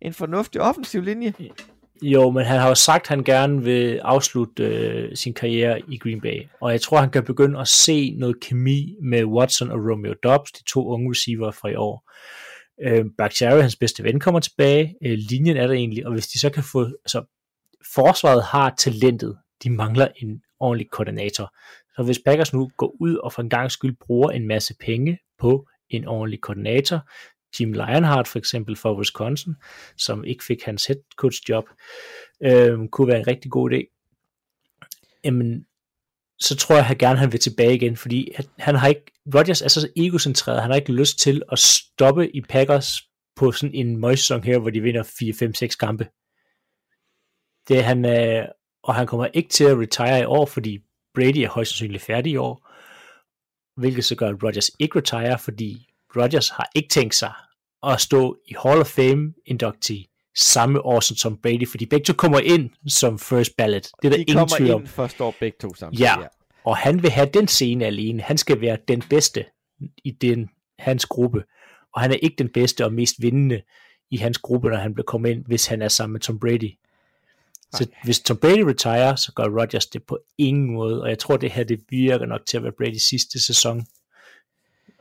[0.00, 1.34] En fornuftig offensiv linje.
[2.02, 5.98] Jo, men han har jo sagt, at han gerne vil afslutte øh, sin karriere i
[5.98, 6.42] Green Bay.
[6.60, 10.52] Og jeg tror, han kan begynde at se noget kemi med Watson og Romeo Dobbs,
[10.52, 12.10] de to unge receiver fra i år.
[12.82, 14.94] Øh, Bakhtiari, hans bedste ven, kommer tilbage.
[15.04, 17.24] Øh, linjen er der egentlig, og hvis de så kan få, altså,
[17.94, 21.54] forsvaret har talentet, de mangler en ordentlig koordinator.
[21.96, 25.18] Så hvis Packers nu går ud og for en gang skyld bruger en masse penge
[25.38, 27.00] på en ordentlig koordinator,
[27.60, 29.54] Jim Lionheart for eksempel for Wisconsin,
[29.96, 31.64] som ikke fik hans head coach job,
[32.42, 33.92] øh, kunne være en rigtig god idé.
[35.24, 35.66] Jamen,
[36.40, 39.62] så tror jeg, at han gerne han vil tilbage igen, fordi han har ikke, Rodgers
[39.62, 42.88] er så egocentreret, han har ikke lyst til at stoppe i Packers
[43.36, 46.08] på sådan en møgsæson her, hvor de vinder 4-5-6 kampe.
[47.68, 48.48] Det er han, øh,
[48.82, 50.78] og han kommer ikke til at retire i år, fordi
[51.14, 52.68] Brady er højst sandsynligt færdig i år,
[53.80, 57.32] hvilket så gør, at Rodgers ikke retire, fordi Rodgers har ikke tænkt sig
[57.82, 60.04] at stå i Hall of Fame inductee
[60.38, 63.82] samme år som Tom Brady, fordi begge to kommer ind som first ballot.
[64.02, 64.80] Det er der De ingen tvivl kommer om.
[64.80, 66.00] ind for at stå begge to samtidig.
[66.04, 66.16] Ja,
[66.64, 68.22] og han vil have den scene alene.
[68.22, 69.44] Han skal være den bedste
[70.04, 71.44] i den, hans gruppe,
[71.94, 73.62] og han er ikke den bedste og mest vindende
[74.10, 76.70] i hans gruppe, når han bliver kommet ind, hvis han er sammen med Tom Brady.
[77.74, 77.98] Så Nej.
[78.04, 81.50] hvis Tom Brady retire, så gør Rodgers det på ingen måde, og jeg tror, det
[81.50, 83.86] her det virker nok til at være Bradys sidste sæson.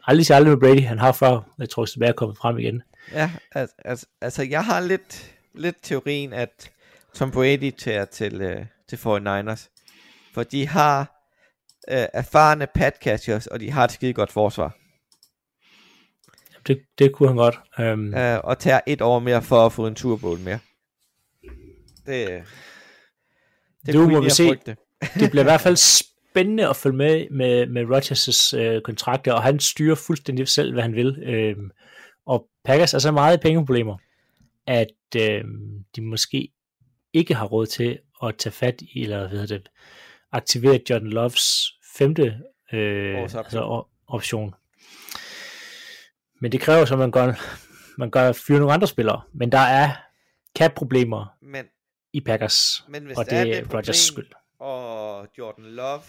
[0.07, 2.81] Aldrig sige aldrig med Brady, han har før, jeg tror, det er kommet frem igen.
[3.11, 6.71] Ja, altså, altså, altså jeg har lidt, lidt teorien, at
[7.13, 9.69] Tom Brady tager til, øh, til 49ers.
[10.33, 10.99] For de har
[11.91, 14.77] øh, erfarne pat catchers, og de har et skide godt forsvar.
[16.67, 17.59] Det, det kunne han godt.
[17.79, 20.59] Um, Øh, og tager et år mere for at få en Super Bowl mere.
[22.05, 22.43] Det, øh,
[23.85, 24.43] det Nu kunne må vi se.
[24.43, 24.77] have frygtet.
[25.19, 25.77] det bliver i hvert fald
[26.35, 30.83] spændende at følge med med, med Rodgers' øh, kontrakter, og han styrer fuldstændig selv, hvad
[30.83, 31.23] han vil.
[31.23, 31.71] Øhm,
[32.25, 33.97] og Packers er så meget i pengeproblemer,
[34.67, 36.49] at øhm, de måske
[37.13, 39.69] ikke har råd til at tage fat i, eller hvad hedder det,
[40.31, 42.39] aktivere Jordan Loves femte
[42.73, 44.53] øh, altså, option.
[46.41, 47.33] Men det kræver så, at man gør,
[47.97, 49.21] man gør fyre nogle andre spillere.
[49.33, 49.91] Men der er
[50.57, 51.65] cap-problemer Men,
[52.13, 54.31] i Packers, men hvis og det er er det Rodgers' problem, skyld.
[54.59, 56.01] og Jordan Love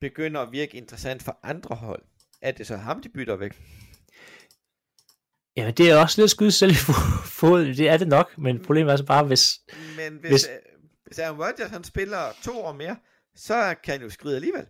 [0.00, 2.02] begynder at virke interessant for andre hold,
[2.42, 3.52] er det så ham, de bytter væk?
[5.56, 8.64] Ja, det er også lidt skyde selv i fo- foden, det er det nok, men
[8.64, 9.60] problemet er så bare, hvis...
[9.96, 10.58] Men hvis, Hvis- hvis, øh,
[11.06, 12.96] hvis Aaron Rodgers han spiller to år mere,
[13.36, 14.66] så kan han jo skride alligevel.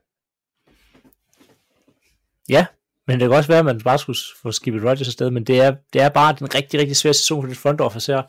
[2.49, 2.67] Ja,
[3.07, 5.61] men det kan også være, at man bare skulle få skibet Rodgers afsted, men det
[5.61, 8.23] er, det er bare en rigtig, rigtig svær sæson for det front office her.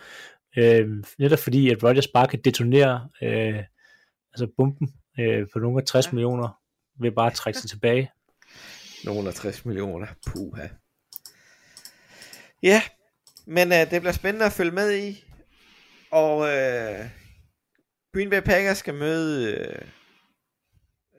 [0.57, 3.63] Øh, netop fordi, at Rodgers bare kan detonere øh,
[4.33, 6.09] altså bomben øh, på nogle af 60 ja.
[6.09, 6.13] Ja.
[6.15, 6.58] millioner
[6.99, 8.11] ved bare at trække sig tilbage.
[9.03, 10.07] Nogle af 60 millioner.
[10.27, 10.67] Puha.
[12.63, 12.81] Ja,
[13.45, 15.23] men øh, det bliver spændende at følge med i.
[16.11, 17.05] Og øh,
[18.13, 19.81] Green Bay Packers skal møde øh,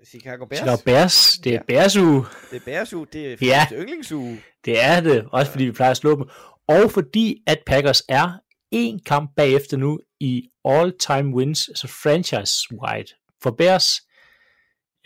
[0.07, 0.59] Chicago Bears.
[0.59, 1.63] Chicago Bears, det er Ja.
[1.69, 2.25] Bears uge.
[2.51, 3.67] Det er Bears uge, det er ja.
[3.73, 4.43] yndlingsuge.
[4.65, 6.25] Det er det, også fordi vi plejer at slå dem.
[6.69, 8.33] Og fordi at Packers er
[8.71, 14.01] en kamp bagefter nu i all-time wins, altså franchise-wide for Bears.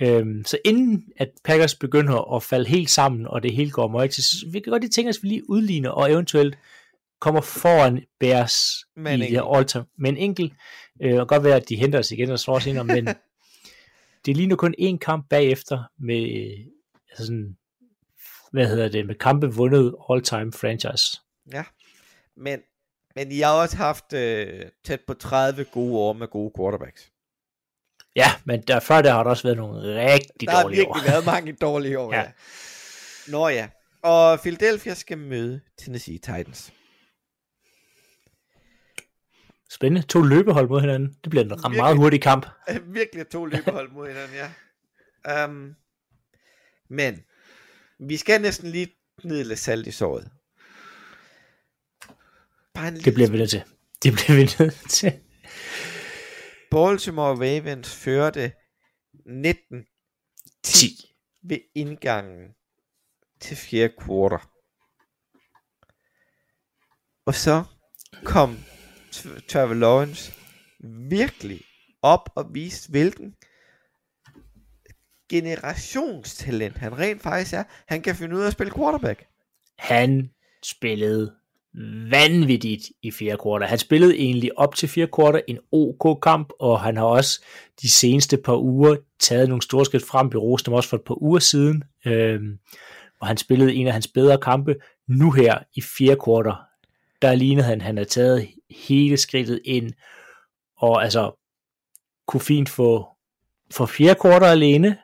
[0.03, 4.11] Øhm, så inden at Packers begynder at falde helt sammen, og det hele går møg
[4.11, 6.59] til, så vi kan godt lige tænke os, at vi lige udligner, og eventuelt
[7.21, 9.57] kommer foran Bears Med en i det her enkelt.
[9.57, 9.85] all-time.
[9.99, 10.53] Med en enkelt.
[11.03, 13.07] Øh, og godt være, at de henter os igen og slår os senere, men
[14.25, 16.51] det er lige nu kun én kamp bagefter med
[17.11, 17.57] altså sådan,
[18.53, 21.21] hvad hedder det, med kampe vundet all-time franchise.
[21.53, 21.65] Ja.
[22.37, 22.61] Men,
[23.15, 27.13] men I har også haft øh, tæt på 30 gode år med gode quarterbacks.
[28.17, 31.03] Ja, men der, før der har der også været nogle rigtig Der har dårlige virkelig
[31.03, 31.11] år.
[31.11, 32.21] været mange dårlige år, Ja.
[32.21, 32.31] ja.
[33.29, 33.69] Nå ja.
[34.03, 36.73] Og Philadelphia skal møde Tennessee Titans.
[39.71, 40.07] Spændende.
[40.07, 41.17] To løbehold mod hinanden.
[41.25, 41.77] Det bliver en Virkelig.
[41.77, 42.47] meget hurtig kamp.
[42.87, 45.45] virkelig to løbehold mod hinanden, ja.
[45.45, 45.75] Um,
[46.91, 47.21] men,
[47.99, 48.89] vi skal næsten lige
[49.25, 50.31] ned lidt salt i såret.
[52.75, 53.63] Bare en Det bliver vi nødt til.
[54.03, 55.13] Det bliver vi nødt til.
[56.75, 58.53] Baltimore Ravens førte
[59.27, 59.87] 19
[60.63, 60.87] 10.
[61.43, 62.55] ved indgangen
[63.41, 64.49] til fjerde kvartal.
[67.27, 67.65] Og så
[68.25, 68.59] kom
[69.49, 70.33] Trevor Lawrence
[71.09, 71.61] virkelig
[72.03, 73.35] op og viste, hvilken
[75.29, 77.65] generationstalent han rent faktisk er.
[77.89, 79.27] Han kan finde ud af at spille quarterback.
[79.79, 80.31] Han
[80.65, 81.37] spillede
[82.11, 83.69] vanvittigt i fjerde kvartal.
[83.69, 87.45] Han spillede egentlig op til fjerde kvartal en OK kamp, og han har også
[87.83, 90.33] de seneste par uger taget nogle store skridt frem.
[90.33, 92.41] Vi roste dem også for et par uger siden, øh,
[93.21, 94.75] og han spillede en af hans bedre kampe.
[95.09, 96.53] Nu her i fjerde kvartal,
[97.23, 99.93] der lignede han, han har taget hele skridtet ind,
[100.77, 101.41] og altså
[102.27, 103.07] kunne fint få
[103.73, 104.99] for fjerde kvartal alene,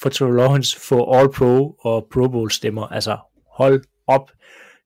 [0.00, 2.86] for Trevor Lawrence få All Pro og Pro Bowl stemmer.
[2.86, 3.18] Altså
[3.50, 4.30] hold op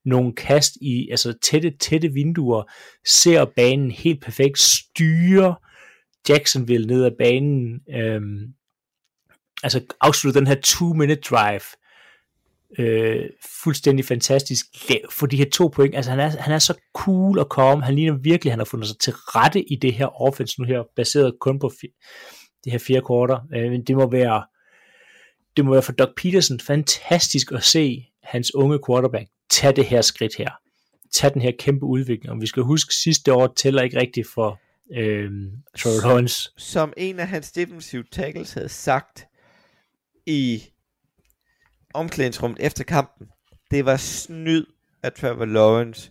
[0.04, 2.62] nogle kast i altså tætte, tætte vinduer,
[3.06, 5.54] ser banen helt perfekt, styrer
[6.28, 8.54] Jacksonville ned ad banen, øhm,
[9.62, 11.60] altså afslutter den her two-minute drive,
[12.78, 13.30] øh,
[13.62, 14.66] fuldstændig fantastisk,
[15.10, 17.94] for de her to point, altså han er, han er så cool og calm, han
[17.94, 21.34] ligner virkelig, han har fundet sig til rette i det her offense nu her, baseret
[21.40, 21.72] kun på
[22.64, 24.44] det her fire korter, øh, det må være,
[25.56, 30.02] det må være for Doug Peterson fantastisk at se hans unge quarterback tage det her
[30.02, 30.50] skridt her,
[31.12, 34.60] tage den her kæmpe udvikling, og vi skal huske, sidste år tæller ikke rigtigt for
[34.92, 35.30] øh,
[35.78, 36.50] Trevor Lawrence.
[36.56, 39.26] Som en af hans defensive tackles havde sagt
[40.26, 40.62] i
[41.94, 43.26] omklædningsrummet efter kampen,
[43.70, 44.66] det var snyd,
[45.02, 46.10] at Trevor Lawrence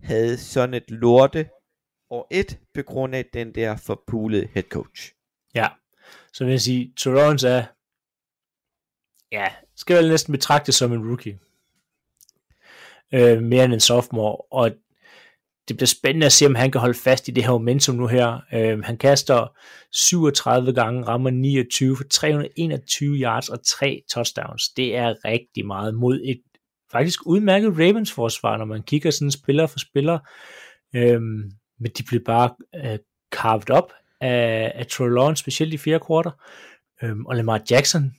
[0.00, 1.48] havde sådan et lorte
[2.10, 5.12] og et på grund af den der forpulede head coach.
[5.54, 5.68] Ja,
[6.32, 7.64] så vil jeg sige, Trevor Lawrence er,
[9.32, 9.46] ja,
[9.76, 11.38] skal vel næsten betragtes som en rookie.
[13.14, 14.70] Øh, mere end en sophomore, og
[15.68, 18.06] det bliver spændende at se, om han kan holde fast i det her momentum nu
[18.06, 18.40] her.
[18.52, 19.56] Øh, han kaster
[19.92, 24.68] 37 gange, rammer 29 for 321 yards og 3 touchdowns.
[24.76, 26.40] Det er rigtig meget mod et
[26.92, 30.18] faktisk udmærket Ravens forsvar, når man kigger sådan spiller for spiller.
[30.94, 31.20] Øh,
[31.80, 32.98] men de bliver bare øh,
[33.32, 36.30] carved op af, af Troy Lawrence, specielt i fjerde kvarter.
[37.02, 38.12] Øh, og Lamar Jackson,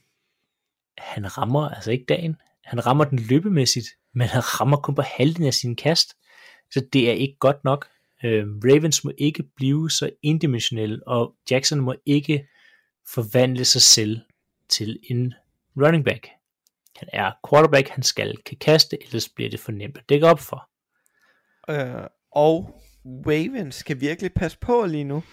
[0.97, 2.35] han rammer altså ikke dagen.
[2.69, 6.13] Han rammer den løbemæssigt, men han rammer kun på halvdelen af sin kast.
[6.71, 7.87] Så det er ikke godt nok.
[8.23, 12.47] Øh, Ravens må ikke blive så indimensionelle, og Jackson må ikke
[13.13, 14.19] forvandle sig selv
[14.69, 15.33] til en
[15.77, 16.27] running back.
[16.95, 20.39] Han er quarterback, han skal kan kaste, ellers bliver det for nemt at dække op
[20.39, 20.69] for.
[21.69, 25.23] Øh, og Ravens skal virkelig passe på lige nu,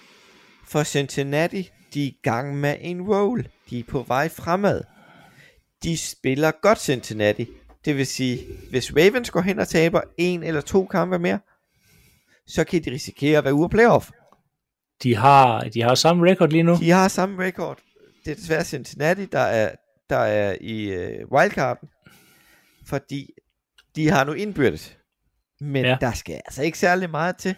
[0.65, 3.49] for Cincinnati, de er i gang med en roll.
[3.71, 4.96] De er på vej fremad.
[5.83, 7.49] De spiller godt Cincinnati,
[7.85, 11.39] det vil sige, hvis Ravens går hen og taber en eller to kampe mere,
[12.47, 14.11] så kan de risikere at være ude af playoff.
[15.03, 16.77] De har, de har samme record lige nu.
[16.77, 17.79] De har samme record.
[18.25, 19.75] Det er desværre Cincinnati, der er,
[20.11, 21.89] der er i uh, wildcarden,
[22.87, 23.31] fordi
[23.97, 24.99] de har nu indbyrdet.
[25.61, 25.97] Men ja.
[26.01, 27.55] der skal altså ikke særlig meget til.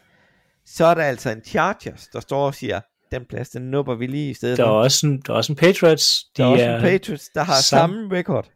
[0.67, 2.81] Så er der altså en Chargers, der står og siger,
[3.13, 4.59] den plads, den nupper vi lige i stedet.
[4.59, 6.25] Der er, også en, der er også en Patriots.
[6.37, 8.51] De der er også en Patriots, der har samme, samme record.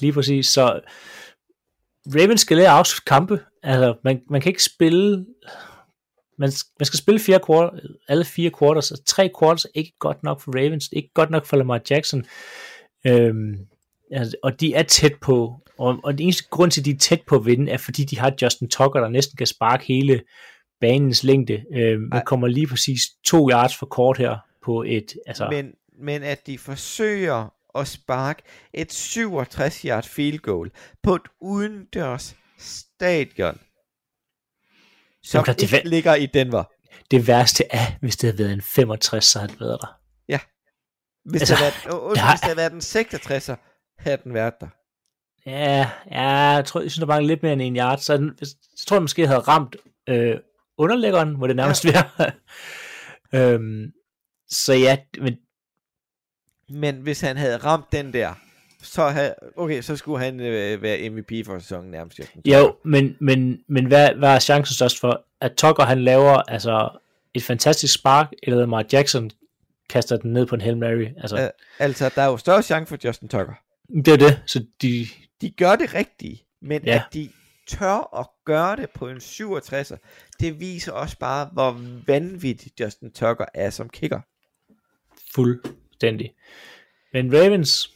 [0.00, 0.46] Lige præcis.
[0.46, 0.80] Så
[2.06, 3.40] Ravens skal lære at kampe.
[3.62, 5.26] Altså, man, man kan ikke spille...
[6.38, 7.78] Man, man skal spille fire quarter,
[8.08, 11.14] alle fire quarters, og tre quarters er ikke godt nok for Ravens, det er ikke
[11.14, 12.24] godt nok for Lamar Jackson.
[13.06, 13.54] Øhm,
[14.12, 16.98] altså, og de er tæt på, og, og den eneste grund til, at de er
[16.98, 20.22] tæt på at vinde, er fordi de har Justin Tucker, der næsten kan sparke hele
[20.82, 21.64] banens længde.
[21.74, 25.14] Øhm, man kommer lige præcis to yards for kort her på et...
[25.26, 28.42] Altså, men, men at de forsøger at sparke
[28.74, 30.70] et 67 yard field goal
[31.02, 33.58] på et udendørs stadion,
[35.22, 36.64] som Jamen, det, ikke ligger i Denver.
[37.10, 39.98] Det værste er, hvis det havde været en 65, så havde det været der.
[40.28, 40.38] Ja.
[41.24, 42.30] Hvis, altså, det, havde været, uh, der...
[42.30, 43.50] hvis det havde været en 66,
[43.98, 44.68] havde den været der.
[45.46, 48.38] Ja, ja jeg, tror, jeg synes, der var lidt mere end en yard, så, den,
[48.76, 49.76] så tror jeg måske, jeg havde ramt
[50.08, 50.36] øh,
[50.78, 52.02] underlæggeren, hvor det nærmest ja.
[52.18, 52.32] være.
[53.54, 53.92] øhm,
[54.48, 55.36] så ja, men
[56.72, 58.34] men hvis han havde ramt den der,
[58.82, 62.20] så havde, okay, så skulle han øh, være MVP for sæsonen nærmest.
[62.44, 66.98] Jo, men, men, men hvad, hvad er chancen størst for, at Tucker han laver altså
[67.34, 69.30] et fantastisk spark, eller Mark Jackson
[69.88, 71.06] kaster den ned på en Hail Mary?
[71.16, 73.54] Altså, uh, altså der er jo større chance for Justin Tucker.
[74.04, 75.06] Det er det, så de...
[75.40, 76.94] De gør det rigtigt, men ja.
[76.94, 77.28] at de
[77.68, 79.96] tør at gøre det på en 67'er,
[80.42, 84.20] det viser også bare, hvor vanvittigt Justin Tucker er som kicker.
[85.34, 86.34] Fuldstændig.
[87.12, 87.94] Men Ravens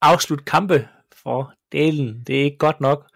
[0.00, 3.10] afslut kampe for delen, det er ikke godt nok.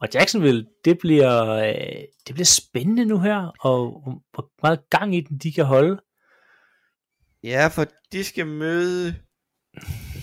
[0.00, 5.20] Og Jacksonville, det bliver, øh, det bliver spændende nu her, og hvor meget gang i
[5.20, 6.00] den de kan holde.
[7.42, 9.14] Ja, for de skal møde...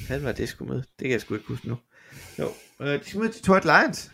[0.07, 0.81] Hvad var det, skulle møde?
[0.81, 1.77] Det kan jeg sgu ikke huske nu.
[2.39, 2.47] Jo,
[2.79, 4.11] øh, de skal møde Detroit Lions.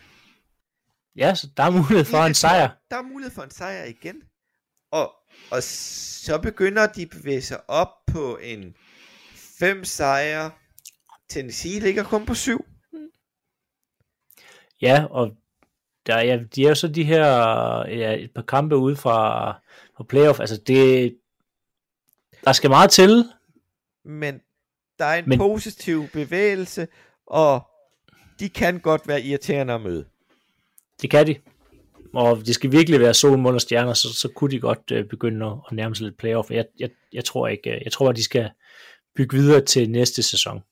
[1.16, 2.70] Ja, så der er mulighed for en sejr.
[2.90, 4.22] Der er mulighed for en sejr igen.
[4.90, 5.14] Og,
[5.50, 8.76] og så begynder de at bevæge sig op på en
[9.58, 10.50] fem sejre.
[11.28, 12.66] Tennessee ligger kun på syv.
[14.82, 15.36] Ja, og
[16.06, 17.26] der, ja, de er jo så de her
[17.88, 19.50] ja, et par kampe ude fra,
[19.96, 20.40] fra playoff.
[20.40, 21.16] Altså det,
[22.44, 23.24] der skal meget til.
[24.04, 24.40] Men
[24.98, 26.88] der er en Men, positiv bevægelse,
[27.26, 27.70] og
[28.40, 30.06] de kan godt være irriterende at møde.
[31.02, 31.36] Det kan de.
[32.14, 35.08] Og det skal virkelig være sol, mål og stjerner, så, så kunne de godt uh,
[35.10, 36.50] begynde at, at nærme sig lidt playoff.
[36.50, 38.50] Jeg, jeg, jeg tror ikke, øh, jeg tror, at de skal,
[39.16, 40.62] bygge videre til næste sæson.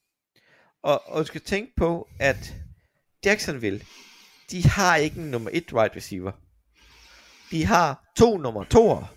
[0.83, 2.55] Og, og du skal tænke på, at
[3.25, 3.81] Jacksonville,
[4.51, 6.33] de har ikke en nummer et wide receiver.
[7.51, 9.15] De har to nummer toer.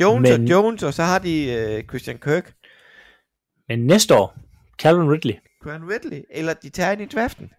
[0.00, 0.42] Jones Men...
[0.42, 2.54] Og Jones, og så har de øh, Christian Kirk,
[3.68, 4.38] Men næste år,
[4.78, 5.34] Calvin Ridley.
[5.62, 7.50] Grant Ridley, eller de tager ind i draften.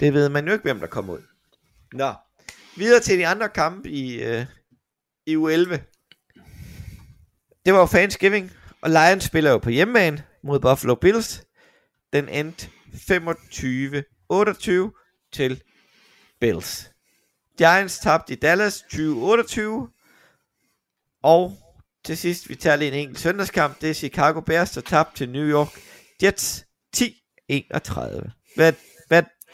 [0.00, 1.22] Det ved man jo ikke, hvem der kommer ud.
[1.92, 2.12] Nå,
[2.76, 4.46] videre til de andre kampe i, øh,
[5.26, 5.78] i U11.
[7.64, 11.44] Det var jo Thanksgiving, og Lions spiller jo på hjemmebane mod Buffalo Bills.
[12.12, 15.62] Den endte 25-28 til
[16.40, 16.90] Bills.
[17.58, 19.88] Giants tabte i Dallas 20-28.
[21.22, 21.58] Og
[22.04, 23.80] til sidst, vi tager lige en enkelt søndagskamp.
[23.80, 25.68] Det er Chicago Bears, der tabte til New York
[26.22, 27.02] Jets 10-31.
[28.56, 28.72] Hvad,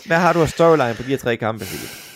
[0.07, 2.07] hvad, har du af storyline på de her tre kampe, Philip?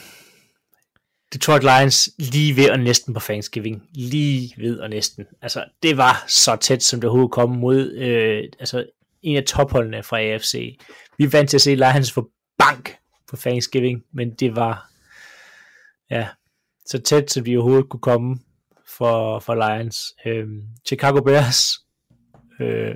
[1.32, 3.88] Detroit Lions lige ved og næsten på Thanksgiving.
[3.94, 5.26] Lige ved og næsten.
[5.42, 8.86] Altså, det var så tæt, som det overhovedet kom mod øh, altså,
[9.22, 10.78] en af topholdene fra AFC.
[11.18, 12.96] Vi er vant til at se Lions få bank
[13.28, 14.90] på Thanksgiving, men det var
[16.10, 16.28] ja,
[16.86, 18.38] så tæt, som vi overhovedet kunne komme
[18.88, 20.14] for, for Lions.
[20.26, 20.46] Øh,
[20.86, 21.72] Chicago Bears,
[22.60, 22.94] øh,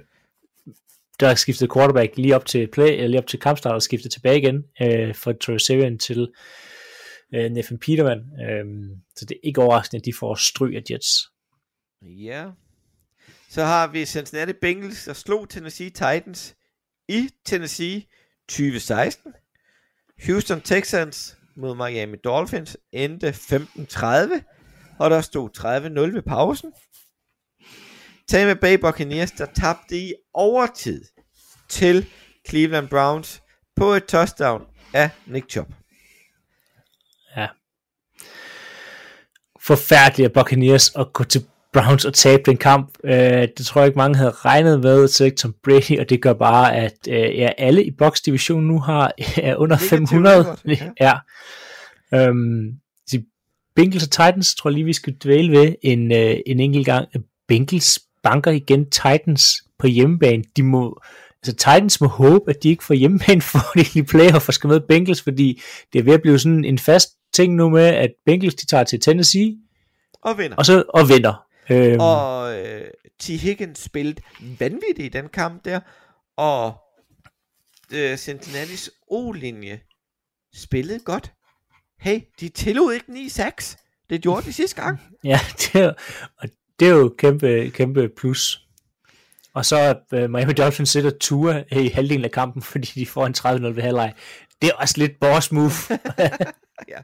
[1.20, 4.38] der skiftede quarterback lige op til play, eller lige op til kampstart og skiftede tilbage
[4.38, 6.28] igen øh, fra Troy Sivan til
[7.34, 8.18] øh, Nathan Peterman.
[8.18, 8.64] Øh,
[9.16, 11.10] så det er ikke overraskende, at de får stryg af Jets.
[12.02, 12.46] Ja.
[13.48, 16.56] Så har vi Cincinnati Bengals, der slog Tennessee Titans
[17.08, 18.02] i Tennessee
[18.48, 19.32] 2016.
[20.26, 26.72] Houston Texans mod Miami Dolphins endte 15-30, og der stod 30-0 ved pausen.
[28.28, 31.02] Tampa Bay Buccaneers, der tabte i overtid
[31.68, 32.06] til
[32.48, 33.42] Cleveland Browns
[33.76, 34.62] på et touchdown
[34.94, 35.72] af Nick Chubb.
[37.36, 37.46] Ja.
[39.60, 42.98] Forfærdeligt af Buccaneers at gå til Browns og tabe den kamp.
[43.04, 46.22] Øh, det tror jeg ikke mange havde regnet med, så ikke Tom Brady, og det
[46.22, 50.40] gør bare, at øh, ja, alle i Box division nu har er under Negativ 500.
[50.40, 50.58] rekord,
[51.00, 51.14] ja.
[52.12, 52.28] ja.
[52.28, 52.72] Øhm,
[53.12, 53.24] de
[53.76, 57.08] Bengals og Titans tror jeg lige, vi skal dvæle ved en, øh, en enkelt gang.
[57.48, 60.44] Bengals banker igen Titans på hjemmebane.
[60.56, 61.00] De må,
[61.42, 64.68] altså Titans må håbe, at de ikke får hjemmebane for de i playoff og skal
[64.68, 65.62] med Bengals, fordi
[65.92, 68.84] det er ved at blive sådan en fast ting nu med, at Bengals de tager
[68.84, 69.56] til Tennessee,
[70.22, 70.56] Og vinder.
[70.56, 71.46] og så og vinder.
[71.70, 72.84] Øhm, Og øh,
[73.20, 73.26] T.
[73.26, 74.22] Higgins spillede
[74.58, 75.80] vanvittigt i den kamp der.
[76.36, 76.74] Og
[77.92, 79.78] øh, Cincinnati's O-linje
[80.54, 81.32] spillede godt.
[82.00, 83.76] Hey, de tillod ikke 9-6.
[84.10, 85.00] Det gjorde de sidste gang.
[85.24, 85.94] Ja, det
[86.38, 86.48] og
[86.80, 88.60] det er jo kæmpe, kæmpe plus.
[89.54, 93.34] Og så uh, Miami Dolphins sætter Tua i halvdelen af kampen, fordi de får en
[93.38, 94.14] 30-0 ved halvleg.
[94.62, 95.70] Det er også lidt boss move.
[96.92, 96.98] ja.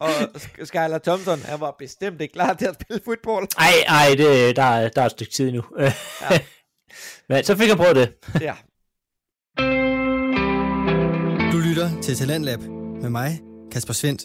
[0.00, 3.48] Og Sk- Skylar Thompson, han var bestemt ikke klar til at spille fodbold.
[3.58, 5.62] ej, ej, det, der, er- der er et stykke tid nu.
[5.78, 5.92] Ja.
[7.28, 8.12] Men så fik jeg prøvet det.
[8.40, 8.54] Ja.
[11.52, 12.60] Du lytter til Talentlab
[13.02, 13.40] med mig,
[13.72, 14.22] Kasper Svendt.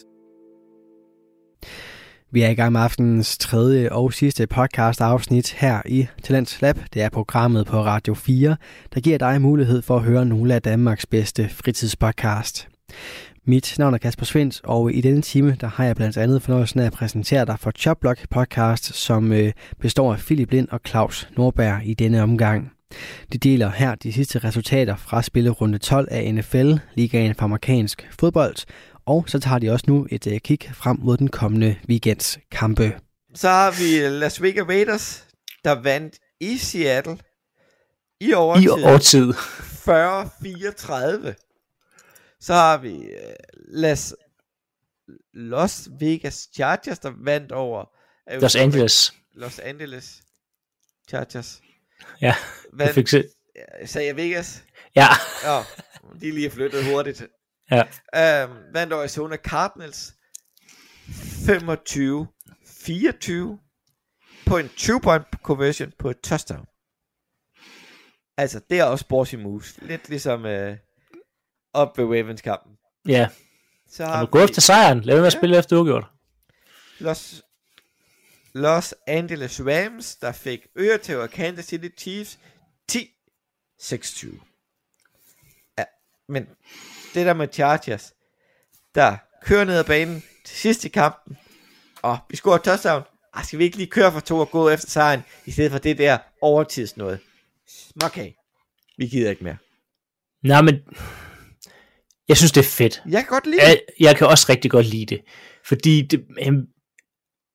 [2.32, 6.78] Vi er i gang med aftenens tredje og sidste podcast afsnit her i Talent Lab.
[6.94, 8.56] Det er programmet på Radio 4,
[8.94, 12.68] der giver dig mulighed for at høre nogle af Danmarks bedste fritidspodcast.
[13.44, 16.80] Mit navn er Kasper Svendt, og i denne time der har jeg blandt andet fornøjelsen
[16.80, 21.28] af at præsentere dig for Chopblock podcast, som øh, består af Philip Lind og Claus
[21.36, 22.72] Nordberg i denne omgang.
[23.32, 28.56] De deler her de sidste resultater fra spillerunde 12 af NFL, ligaen for amerikansk fodbold,
[29.10, 33.00] og så tager de også nu et øh, kig frem mod den kommende weekends kampe.
[33.34, 35.26] Så har vi Las Vegas Raiders,
[35.64, 37.18] der vandt i Seattle
[38.20, 38.70] i I overtid.
[38.70, 39.32] overtid.
[39.32, 39.34] 40-34.
[42.40, 43.32] Så har vi øh,
[43.68, 44.14] Las,
[45.34, 47.84] Los Vegas Chargers, der vandt over
[48.40, 49.12] Los Angeles.
[49.34, 50.22] Los Angeles
[51.08, 51.60] Chargers.
[52.20, 52.34] Ja, jeg
[52.72, 53.24] Vandt, fik se.
[53.86, 54.62] sagde jeg Vegas?
[54.96, 55.06] Ja,
[55.44, 55.62] Ja,
[56.20, 57.22] de er lige flyttet hurtigt.
[57.70, 57.82] Ja.
[58.44, 60.14] Um, vandt Arizona Cardinals
[61.10, 63.58] 25-24
[64.46, 66.66] på en 2-point conversion på et touchdown.
[68.36, 69.78] Altså, det er også bossy moves.
[69.82, 70.72] Lidt ligesom uh,
[71.72, 72.76] op ved Ravens kampen.
[73.08, 73.28] ja.
[73.88, 75.00] Så Og har gå efter sejren.
[75.00, 76.04] Lad være med at spille efter uafgjort.
[76.98, 77.42] Los,
[78.54, 82.38] Los Angeles Rams, der fik øretæv af Kansas City Chiefs
[82.92, 82.96] 10-26.
[85.78, 85.84] Ja,
[86.28, 86.46] men
[87.14, 88.12] det der med Chargers,
[88.94, 91.36] der kører ned ad banen til sidst i kampen,
[92.02, 93.02] og vi scorer touchdown.
[93.34, 95.78] Ah, skal vi ikke lige køre for to og gå efter sejren, i stedet for
[95.78, 97.18] det der overtids noget?
[98.04, 98.30] Okay,
[98.98, 99.56] vi gider ikke mere.
[100.44, 100.74] Nej, men
[102.28, 103.02] jeg synes, det er fedt.
[103.08, 105.20] Jeg kan godt lide Jeg, jeg kan også rigtig godt lide det.
[105.66, 106.62] Fordi det, øhm,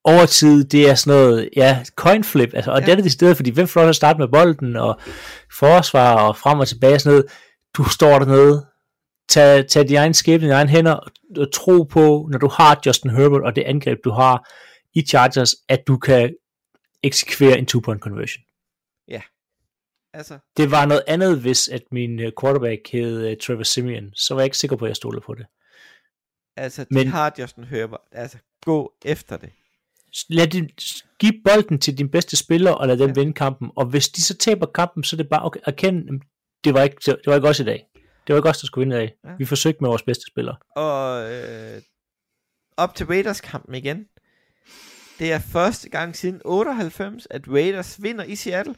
[0.03, 2.86] overtid, det er sådan noget, ja, coin flip, altså, og Ja.
[2.86, 4.99] det er det i stedet, fordi hvem får lov at starte med bolden, og
[5.58, 7.26] forsvar, og frem og tilbage, sådan noget.
[7.78, 8.66] Du står dernede,
[9.28, 10.93] tage, tage din egen skæbne i egne hænder
[11.38, 14.51] og, tro på, når du har Justin Herbert og det angreb, du har
[14.93, 16.36] i Chargers, at du kan
[17.03, 18.43] eksekvere en two-point conversion.
[20.17, 24.11] Altså, Det var noget andet, hvis at min øh, quarterback hed uh, Trevor Simeon.
[24.13, 25.45] Så var jeg ikke sikker på, at jeg stolede på det.
[26.55, 27.99] altså de Men- har Justin Herbert.
[28.11, 29.49] Altså, gå efter det.
[30.30, 30.69] Lad din,
[31.19, 33.13] giv bolden til din bedste spiller, og lad dem Ja.
[33.13, 33.71] vinde kampen.
[33.76, 36.21] Og hvis de så taber kampen, så er det bare, okay, erkend,
[36.63, 37.86] det var ikke, det var ikke os i dag.
[38.28, 39.15] Det var ikke os, der skulle vinde dag.
[39.26, 39.30] Ja.
[39.38, 40.55] Vi forsøgte med vores bedste spillere.
[40.76, 41.82] Og øh,
[42.78, 44.07] op til Raiders-kampen igen.
[45.19, 48.76] Det er første gang siden 98, at Raiders vinder i Seattle.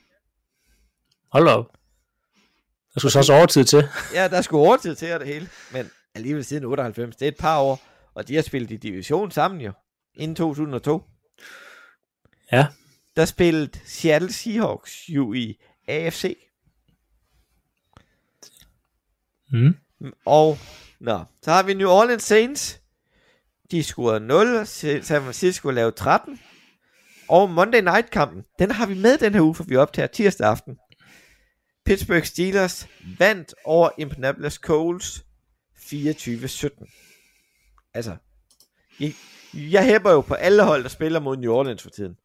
[1.31, 1.65] Hold op.
[2.93, 3.89] Der skulle så også overtid til.
[4.13, 5.49] Ja, der skulle overtid til og det hele.
[5.71, 7.15] Men alligevel siden 98.
[7.15, 7.81] Det er et par år.
[8.13, 9.71] Og de har spillet i division sammen jo.
[10.15, 11.03] Inden 2002.
[12.51, 12.67] Ja.
[13.15, 16.37] Der spillede Seattle Seahawks jo i AFC.
[19.51, 19.75] Mm.
[20.25, 20.57] Og
[20.99, 22.81] nå, så har vi New Orleans Saints.
[23.71, 26.39] De scorede 0, San Francisco lavede 13.
[27.29, 30.47] Og Monday Night kampen, den har vi med den her uge, for vi optager tirsdag
[30.47, 30.77] aften.
[31.85, 32.87] Pittsburgh Steelers
[33.19, 35.25] vandt over Indianapolis Colts
[35.77, 37.91] 24-17.
[37.93, 38.15] Altså,
[38.99, 39.13] jeg,
[39.53, 42.15] jeg hæpper jo på alle hold, der spiller mod New Orleans for tiden.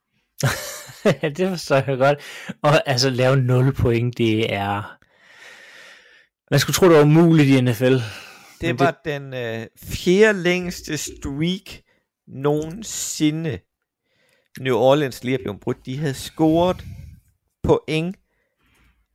[1.36, 2.18] det forstår jeg godt.
[2.62, 4.98] Og altså, lave 0 point, det er...
[6.52, 7.96] Man skulle tro, det var umuligt i NFL.
[8.60, 11.82] Det var den øh, fjerde længste streak
[12.26, 13.60] nogensinde
[14.60, 15.86] New Orleans lige er blevet brudt.
[15.86, 16.84] De havde scoret
[17.62, 18.16] point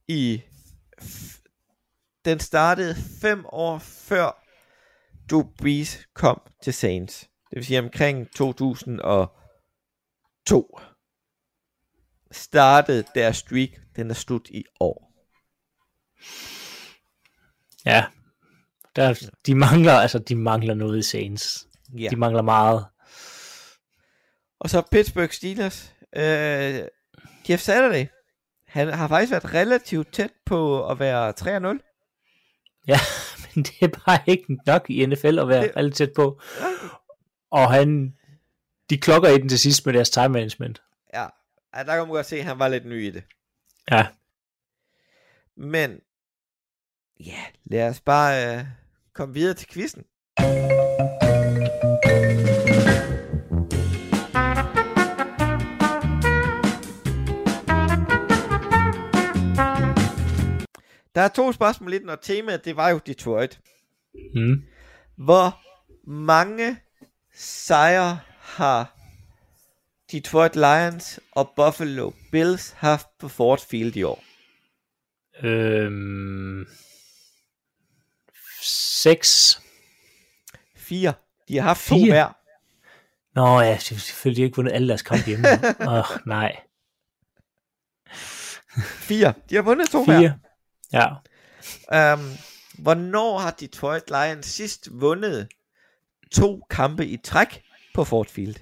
[0.08, 0.42] i...
[2.26, 4.44] Den startede fem år før
[5.32, 7.20] Drew Brees kom til Saints.
[7.20, 10.80] Det vil sige omkring 2002
[12.32, 13.70] startede deres streak.
[13.96, 15.08] Den er slut i år.
[17.88, 18.06] Ja.
[18.96, 21.68] Der, de mangler, altså, de mangler noget i Saints.
[21.98, 22.08] Ja.
[22.10, 22.86] De mangler meget.
[24.60, 25.94] Og så Pittsburgh Steelers.
[26.16, 26.82] Øh,
[27.50, 28.06] Jeff Saturday.
[28.68, 32.84] Han har faktisk været relativt tæt på at være 3-0.
[32.88, 33.00] Ja,
[33.56, 36.42] men det er bare ikke nok i NFL at være Det- alt tæt på.
[37.52, 38.14] Og han,
[38.90, 40.82] de klokker i den til sidst med deres time management.
[41.14, 41.22] Ja,
[41.76, 43.24] ja der kan man godt se, at han var lidt ny i det.
[43.92, 44.08] Ja,
[45.58, 46.00] Men,
[47.26, 48.66] ja, lad os bare øh,
[49.14, 50.04] komme videre til quizzen.
[61.16, 63.60] Der er to spørgsmål i den, og temaet, det var jo Detroit.
[64.36, 64.64] mm.
[65.16, 65.60] Hvor
[66.10, 66.78] mange
[67.34, 68.98] sejre har
[70.12, 74.24] Detroit Lions og Buffalo Bills haft på Ford Field i år?
[75.44, 76.68] øhm,
[78.68, 79.62] seks.
[80.76, 81.14] Fire.
[81.48, 82.12] De har haft to Fire?
[82.12, 82.38] hver.
[83.36, 85.48] Nå ja, selvfølgelig ikke vundet alle deres kampe hjemme.
[85.90, 86.56] Åh, oh, nej.
[88.84, 89.34] Fire.
[89.50, 90.20] De har vundet to hver.
[90.20, 90.40] Fire.
[90.94, 91.08] Ja.
[92.14, 92.32] Um,
[92.78, 95.48] hvornår har Detroit Lions sidst vundet
[96.32, 97.62] to kampe i træk
[97.94, 98.56] på Ford Field?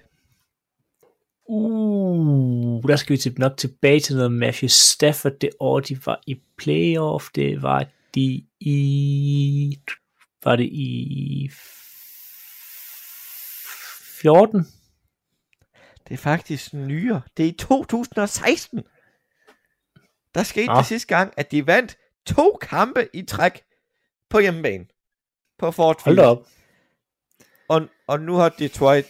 [1.50, 6.22] Uh, der skal vi til, nok tilbage til noget Matthew Stafford det år, de var
[6.28, 7.30] i playoff.
[7.36, 7.86] Det var
[8.16, 9.80] de i...
[10.44, 11.50] Var det i
[14.22, 14.66] 14?
[16.08, 17.22] Det er faktisk nyere.
[17.38, 18.84] Det er i 2016.
[20.36, 20.78] Der skete Nå.
[20.78, 23.62] det sidste gang, at de vandt to kampe i træk
[24.30, 24.86] på hjemmebane.
[25.58, 26.18] På Hold Field.
[26.18, 26.48] da op.
[27.70, 29.06] Og, og nu har Detroit,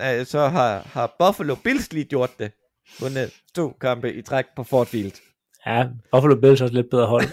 [0.00, 2.52] øh, så har, har Buffalo Bills lige gjort det.
[3.00, 5.33] Vundet to kampe i træk på Ford Field.
[5.66, 7.24] Ja, Buffalo Bills er også lidt bedre hold.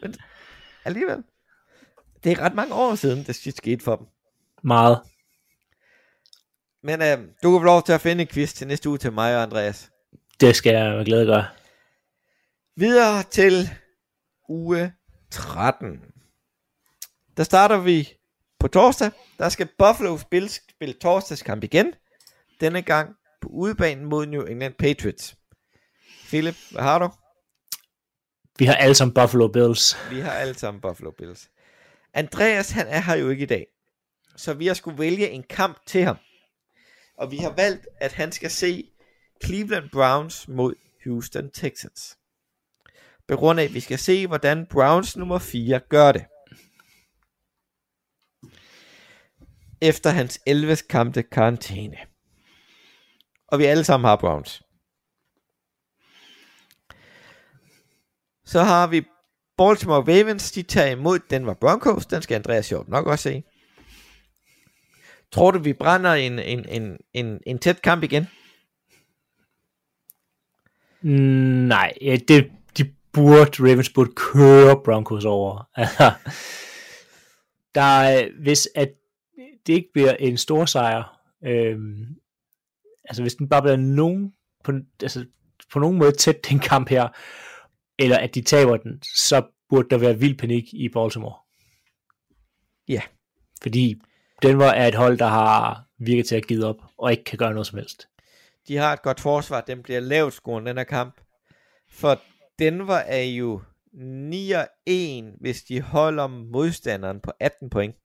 [0.84, 1.24] Alligevel.
[2.24, 4.06] Det er ret mange år siden, det skete for dem.
[4.62, 5.00] Meget.
[6.82, 9.12] Men øh, du kan få lov til at finde en quiz til næste uge til
[9.12, 9.90] mig og Andreas.
[10.40, 11.46] Det skal jeg med glæde gøre.
[12.76, 13.70] Videre til
[14.48, 14.92] uge
[15.30, 16.00] 13.
[17.36, 18.08] Der starter vi
[18.60, 19.10] på torsdag.
[19.38, 21.94] Der skal Buffalo Bills spille torsdagskamp igen.
[22.60, 25.36] Denne gang på udebanen mod New England Patriots.
[26.28, 27.10] Philip, hvad har du?
[28.60, 29.96] Vi har alle sammen Buffalo Bills.
[30.10, 31.50] Vi har alle sammen Buffalo Bills.
[32.14, 33.66] Andreas, han er her jo ikke i dag.
[34.36, 36.16] Så vi har skulle vælge en kamp til ham.
[37.18, 38.90] Og vi har valgt, at han skal se
[39.44, 42.18] Cleveland Browns mod Houston Texans.
[43.28, 46.24] På af, at vi skal se, hvordan Browns nummer 4 gør det.
[49.80, 51.96] Efter hans 11 kampe karantæne.
[53.48, 54.62] Og vi alle sammen har Browns.
[58.50, 59.02] Så har vi
[59.56, 62.06] Baltimore Ravens, de tager imod Denver Broncos.
[62.06, 63.42] Den skal Andreas sjovt nok også se.
[65.32, 68.26] Tror du, vi brænder en, en, en, en, en tæt kamp igen?
[71.68, 71.92] Nej,
[72.28, 75.68] det, de burde, Ravens burde køre Broncos over.
[75.76, 76.12] Altså,
[77.74, 78.88] der er, hvis at
[79.66, 82.06] det ikke bliver en stor sejr, øhm,
[83.04, 84.32] altså hvis den bare bliver nogen,
[84.64, 84.72] på,
[85.02, 85.24] altså
[85.72, 87.08] på nogen måde tæt den kamp her,
[88.00, 91.38] eller at de taber den, så burde der være vild panik i Baltimore.
[92.88, 93.02] Ja.
[93.62, 94.00] Fordi
[94.42, 97.52] Denver er et hold, der har virket til at give op, og ikke kan gøre
[97.52, 98.08] noget som helst.
[98.68, 99.60] De har et godt forsvar.
[99.60, 101.20] Den bliver lavt scoren, den her kamp.
[101.90, 102.20] For
[102.58, 103.62] Denver er jo
[103.94, 107.96] 9-1, hvis de holder modstanderen på 18 point.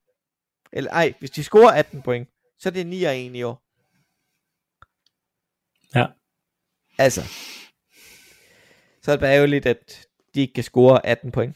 [0.73, 2.29] Eller ej, hvis de scorer 18 point,
[2.59, 3.61] så er det 9-1 i år.
[5.95, 6.07] Ja.
[6.97, 7.21] Altså.
[9.05, 11.55] Så er det bare ærgerligt, at de ikke kan score 18 point.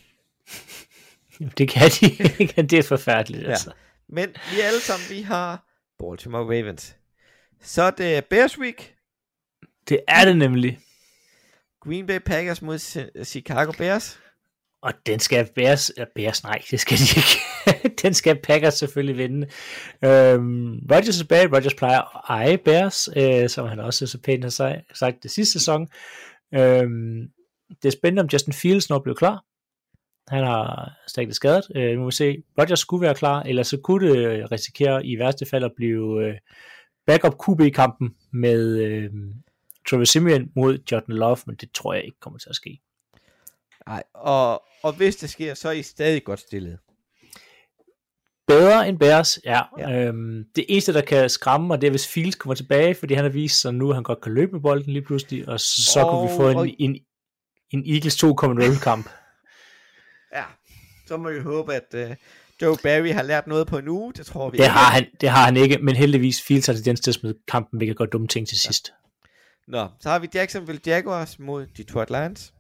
[1.58, 2.08] Det kan de.
[2.70, 3.50] det er forfærdeligt, Ja.
[3.50, 3.72] altså.
[4.10, 5.66] Men vi alle sammen, vi har
[6.00, 6.96] Baltimore Ravens.
[7.62, 8.96] Så er det Bears Week.
[9.90, 10.80] Det er det nemlig.
[11.82, 12.80] Green Bay Packers mod
[13.26, 14.20] Chicago Bears.
[14.82, 17.96] Og den skal Bears, Bears nej, det skal de ikke.
[18.02, 19.48] den skal Packers selvfølgelig vinde.
[20.06, 21.56] Øhm, Rodgers er tilbage.
[21.56, 25.32] Rodgers plejer at eje Bears, øh, som han også så pænt har sag- sagt det
[25.32, 25.88] sidste sæson.
[26.54, 27.30] Øhm,
[27.70, 29.44] det er spændende, om Justin Fields når bliver klar.
[30.28, 31.64] Han har stadig skadet.
[31.76, 32.44] Øh, nu må vi se.
[32.60, 36.26] Rodgers skulle være klar, eller så kunne det øh, risikere i værste fald at blive
[36.26, 36.36] øh,
[37.08, 39.10] backup QB i kampen med øh,
[39.90, 42.80] Trevor Simeon mod Jordan Love, men det tror jeg ikke kommer til at ske.
[43.88, 46.78] Nej, og, og hvis det sker, så er I stadig godt stillet.
[48.48, 49.62] bedre end Bears, ja.
[49.80, 49.92] Ja.
[50.08, 53.24] Øhm, det eneste, der kan skræmme mig, det er, hvis Fields kommer tilbage, fordi han
[53.24, 56.00] har vist sig nu, at han godt kan løbe med bolden lige pludselig, og så
[56.04, 57.00] Og- kunne vi få og- en,
[57.72, 59.10] en, Eagles 2.0 kamp.
[60.36, 60.44] Ja,
[61.08, 62.16] så må vi håbe, at uh,
[62.62, 64.14] Joe Barry har lært noget på en uge.
[64.14, 64.72] Det tror vi Det ikke.
[64.72, 67.78] har han, det har han ikke, men heldigvis Fields har tendens til at smide kampen,
[67.78, 68.94] hvilket gør dumme ting til sidst.
[69.68, 72.54] Nå, så har vi Jacksonville Jaguars mod Detroit Lions.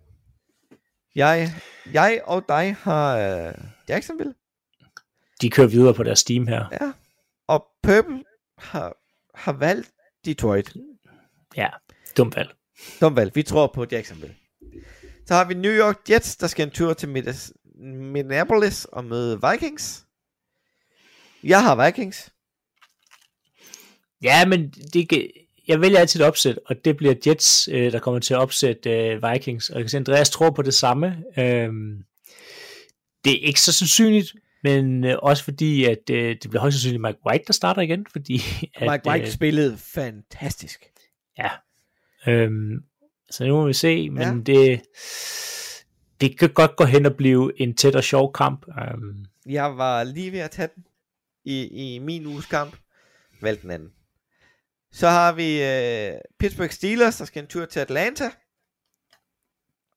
[1.15, 1.53] Jeg,
[1.93, 3.15] jeg og dig har
[3.47, 3.53] uh,
[3.89, 4.33] Jacksonville.
[5.41, 6.65] De kører videre på deres steam her.
[6.81, 6.91] Ja.
[7.47, 8.23] Og Purple
[8.57, 8.97] har,
[9.35, 9.91] har valgt
[10.25, 10.73] Detroit.
[11.55, 11.67] Ja,
[12.17, 12.49] dumt valg.
[12.99, 13.35] Som valg.
[13.35, 14.35] Vi tror på Jacksonville.
[15.29, 17.09] Så har vi New York Jets, der skal en tur til
[17.85, 20.05] Minneapolis og møde Vikings.
[21.43, 22.33] Jeg har Vikings.
[24.21, 25.31] Ja, men det,
[25.67, 28.89] jeg vælger altid et opsæt, og det bliver Jets, øh, der kommer til at opsætte
[28.89, 29.69] øh, Vikings.
[29.69, 31.23] Og jeg kan se, Andreas tror på det samme.
[31.37, 32.03] Øhm,
[33.25, 37.19] det er ikke så sandsynligt, men øh, også fordi, at det bliver højst sandsynligt Mike
[37.27, 38.41] White, der starter igen, fordi
[38.75, 40.85] at, Mike White spillede fantastisk.
[41.37, 41.49] ja,
[42.27, 42.83] øhm,
[43.31, 44.27] så nu må vi se, men Ja.
[44.29, 44.35] ja.
[44.45, 44.81] det,
[46.21, 48.65] det kan godt gå hen og blive en tæt og sjov kamp.
[48.67, 50.85] Øhm, Jeg var lige ved at tage den
[51.43, 52.75] i, i min uges kamp.
[53.41, 53.89] Valgte den anden.
[54.91, 58.31] Så har vi øh, Pittsburgh Steelers, der skal en tur til Atlanta.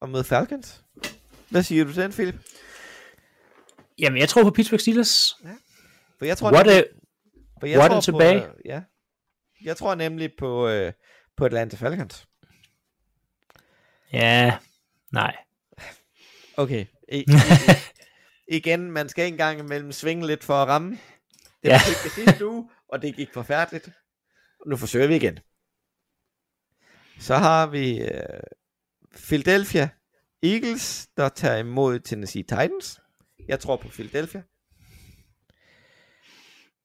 [0.00, 0.84] Og møde Falcons.
[1.50, 2.34] Hvad siger du til den, Philip?
[3.98, 5.36] jamen, jeg tror på Pittsburgh Steelers.
[6.18, 6.88] For jeg tror, What nemlig, a,
[7.60, 8.40] for jeg what tror tilbage?
[8.40, 8.82] På, ja.
[9.64, 10.92] Jeg tror nemlig på, øh,
[11.36, 12.26] på Atlanta Falcons.
[14.12, 14.58] Ja,
[15.10, 15.36] nej.
[16.56, 16.86] Okay.
[17.08, 17.24] I, i,
[18.56, 20.90] igen, man skal ikke engang imellem svinge lidt for at ramme.
[21.62, 21.80] Det var ja.
[22.04, 23.90] det sidste uge, og det gik forfærdeligt.
[24.66, 25.38] Nu forsøger vi igen.
[27.20, 28.40] Så har vi øh,
[29.16, 29.88] Philadelphia
[30.42, 33.00] Eagles, der tager imod Tennessee Titans.
[33.48, 34.42] Jeg tror på Philadelphia.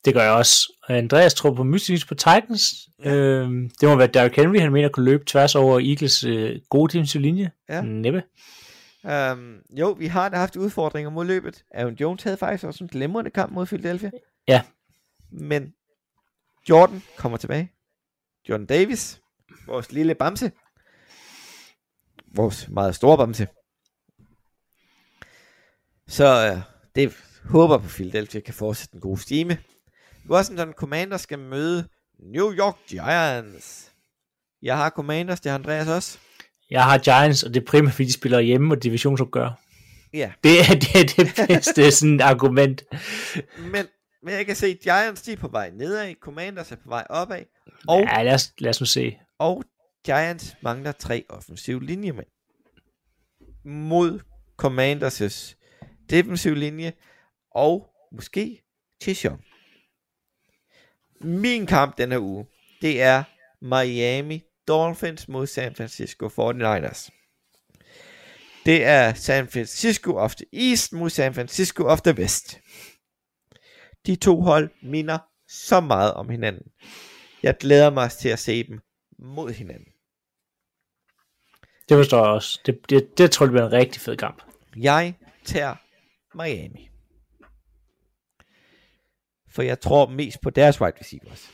[0.07, 0.73] Det gør jeg også.
[0.83, 2.89] Og Andreas tror på mystisk på Titans.
[3.03, 3.13] Ja.
[3.13, 6.93] Øhm, det må være Derrick Henry, han mener kunne løbe tværs over Eagles øh, gode
[6.93, 7.51] defensive linje.
[7.69, 7.81] Ja.
[7.81, 8.23] Næppe.
[9.03, 11.63] Um, jo, vi har da haft udfordringer mod løbet.
[11.71, 14.11] Aaron Jones havde faktisk også en glimrende kamp mod Philadelphia.
[14.47, 14.61] Ja.
[15.31, 15.73] Men
[16.69, 17.71] Jordan kommer tilbage.
[18.49, 19.21] Jordan Davis,
[19.65, 20.51] vores lille bamse.
[22.35, 23.47] Vores meget store bamse.
[26.07, 26.61] Så uh,
[26.95, 27.13] det
[27.45, 29.57] håber på Philadelphia kan fortsætte den gode stime.
[30.29, 31.87] Washington Commanders skal møde
[32.19, 33.91] New York Giants.
[34.61, 36.17] Jeg har Commanders, det har Andreas også.
[36.69, 39.49] Jeg har Giants, og det er primært, fordi de spiller hjemme og divisionsopgør.
[40.13, 40.31] Ja.
[40.43, 42.83] Det er det, er det bedste sådan argument.
[43.57, 43.85] Men,
[44.23, 47.05] men jeg kan se, at Giants de er på vej nedad, Commanders er på vej
[47.09, 47.43] opad,
[47.87, 49.17] og, Ja, lad os, lad os nu se.
[49.39, 49.63] og
[50.05, 52.27] Giants mangler tre offensive linjemænd.
[53.65, 54.19] Mod
[54.63, 55.55] Commanders'
[56.09, 56.93] defensive linje,
[57.55, 58.61] og måske
[59.03, 59.39] Chishon.
[61.21, 62.45] Min kamp denne uge,
[62.81, 63.23] det er
[63.61, 67.09] Miami Dolphins mod San Francisco 49ers.
[68.65, 72.59] Det er San Francisco of the East mod San Francisco of the West.
[74.05, 76.71] De to hold minder så meget om hinanden.
[77.43, 78.79] Jeg glæder mig til at se dem
[79.19, 79.87] mod hinanden.
[81.89, 82.59] Det forstår jeg også.
[82.65, 84.43] Det, det, det tror jeg bliver en rigtig fed kamp.
[84.77, 85.13] Jeg
[85.45, 85.75] tager
[86.33, 86.86] Miami.
[89.57, 91.51] For jeg tror mest på deres wide receivers.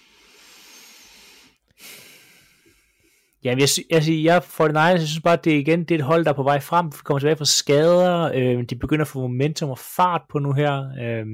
[3.44, 6.00] Jamen, jeg, jeg, siger, jeg for den jeg synes bare, at det igen det er
[6.00, 6.86] et hold, der er på vej frem.
[6.86, 8.32] Vi kommer tilbage fra skader.
[8.36, 10.92] Øh, de begynder at få momentum og fart på nu her.
[11.02, 11.26] Øh,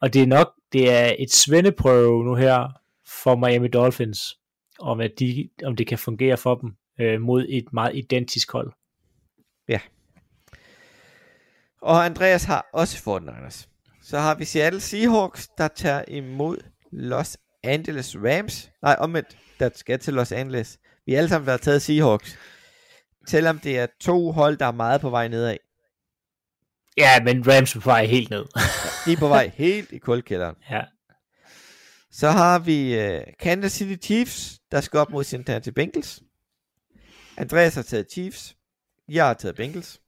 [0.00, 2.68] og det er nok, det er et svendeprøve nu her
[3.22, 4.18] for Miami Dolphins,
[4.80, 8.72] om, at de, om det kan fungere for dem øh, mod et meget identisk hold.
[11.82, 13.69] Og Andreas har også 49ers.
[14.10, 16.56] Så har vi Seattle Seahawks, der tager imod
[16.92, 18.70] Los Angeles Rams.
[18.82, 20.78] Nej, omvendt, der skal til Los Angeles.
[21.06, 22.38] Vi alle sammen har taget Seahawks.
[23.26, 25.56] Selvom det er to hold, der er meget på vej nedad.
[26.96, 28.44] Ja, men Rams er på vej helt ned.
[29.06, 30.56] De er på vej helt i kuldkælderen.
[30.70, 30.82] ja.
[32.10, 36.22] Så har vi uh, Kansas City Chiefs, der skal op mod Cincinnati Bengals.
[37.36, 38.56] Andreas har taget Chiefs.
[39.08, 40.00] Jeg har taget Bengals.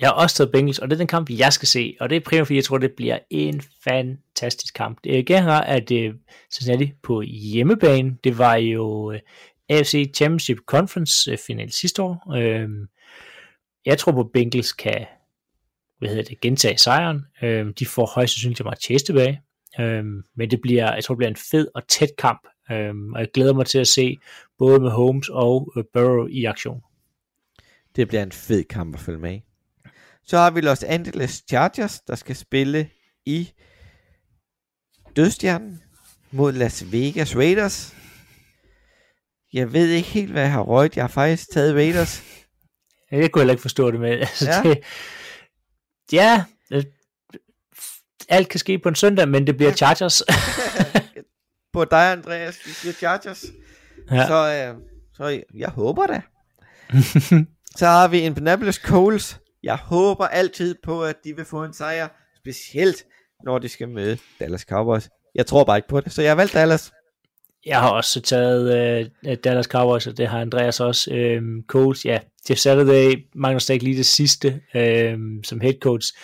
[0.00, 1.96] Jeg har også taget Bengals, og det er den kamp, jeg skal se.
[2.00, 4.98] Og det er primært, fordi jeg tror, det bliver en fantastisk kamp.
[5.04, 6.14] Det er igen her, at uh,
[6.52, 9.14] Cincinnati på hjemmebane, det var jo øh,
[9.70, 12.22] uh, AFC Championship Conference uh, final sidste år.
[12.26, 12.86] Uh,
[13.86, 15.06] jeg tror på, Bengals kan
[15.98, 17.26] hvad hedder det, gentage sejren.
[17.42, 19.40] Uh, de får højst sandsynligt meget chase tilbage.
[19.78, 20.04] Uh,
[20.36, 22.40] men det bliver, jeg tror, det bliver en fed og tæt kamp.
[22.70, 22.76] Uh,
[23.14, 24.16] og jeg glæder mig til at se
[24.58, 26.80] både med Holmes og uh, Burrow i aktion.
[27.96, 29.42] Det bliver en fed kamp at følge med i.
[30.30, 32.90] Så har vi Los Angeles Chargers, der skal spille
[33.26, 33.52] i
[35.16, 35.82] Dødstjernen
[36.30, 37.94] mod Las Vegas Raiders.
[39.52, 40.96] Jeg ved ikke helt, hvad jeg har røget.
[40.96, 42.22] Jeg har faktisk taget Raiders.
[43.10, 44.10] Jeg kunne heller ikke forstå det med.
[44.20, 44.62] Altså, Ja.
[44.62, 44.78] Det,
[46.12, 46.84] ja, øh,
[48.28, 50.22] alt kan ske på en søndag, men det bliver Chargers.
[51.72, 52.58] På dig, Andreas.
[52.66, 53.44] Vi siger Chargers.
[54.10, 54.26] ja.
[54.26, 54.82] Så, øh,
[55.14, 56.22] så jeg håber da.
[57.76, 59.40] Så har vi Indianapolis Colts.
[59.62, 62.08] Jeg håber altid på, at de vil få en sejr.
[62.36, 63.04] Specielt
[63.44, 65.08] når de skal møde Dallas Cowboys.
[65.34, 66.92] Jeg tror bare ikke på det, så jeg har valgt Dallas.
[67.66, 71.14] Jeg har også taget øh, Dallas Cowboys, og det har Andreas også.
[71.14, 72.18] Øh, coach, ja,
[72.50, 76.14] Jeff Saturday mangler stadig lige det sidste øh, som head coach.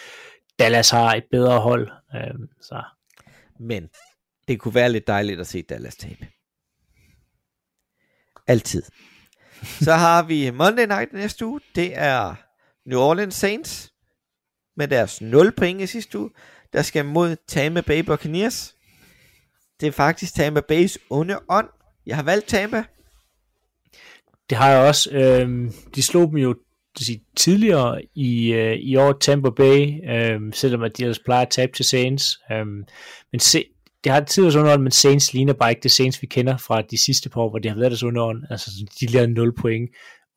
[0.58, 2.82] Dallas har et bedre hold, øh, så
[3.60, 3.88] Men
[4.48, 6.26] det kunne være lidt dejligt at se Dallas tabe.
[8.46, 8.82] Altid.
[9.62, 11.60] Så har vi Monday Night næste uge.
[11.74, 12.34] Det er
[12.86, 13.92] New Orleans Saints
[14.76, 16.30] med deres 0 point i sidste uge,
[16.72, 18.74] der skal mod Tampa Bay Buccaneers.
[19.80, 21.68] Det er faktisk Tampa Bays onde ånd.
[22.06, 22.84] Jeg har valgt Tampa.
[24.50, 25.10] Det har jeg også.
[25.12, 26.54] Øh, de slog dem jo
[26.98, 31.50] sige, tidligere i, øh, i år Tampa Bay, øh, selvom at de ellers plejer at
[31.50, 32.38] tabe til Saints.
[32.52, 32.66] Øh,
[33.32, 33.64] men se,
[34.04, 36.82] det har tidligere så underånd, men Saints ligner bare ikke det Saints, vi kender fra
[36.82, 38.42] de sidste par år, hvor de har været deres underånd.
[38.50, 38.70] Altså,
[39.00, 39.90] de lavede 0 point.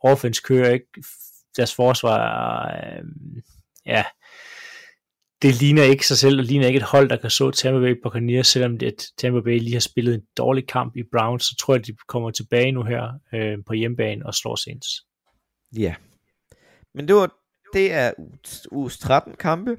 [0.03, 0.85] Offense kører ikke.
[1.59, 3.03] Deres forsvar, øh,
[3.85, 4.03] ja,
[5.41, 7.95] det ligner ikke sig selv, og ligner ikke et hold, der kan så Tampa Bay
[8.03, 11.73] Buccaneers, selvom det, Tampa Bay lige har spillet en dårlig kamp i Browns, så tror
[11.73, 13.03] jeg, at de kommer tilbage nu her
[13.33, 14.87] øh, på hjemmebane og slår Saints.
[15.77, 15.95] Ja.
[16.95, 17.35] Men det, var,
[17.73, 18.11] det er
[18.71, 19.77] uges 13 kampe.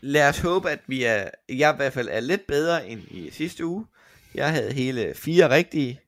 [0.00, 3.30] Lad os håbe, at vi er, jeg i hvert fald er lidt bedre end i
[3.30, 3.86] sidste uge.
[4.34, 6.00] Jeg havde hele fire rigtige.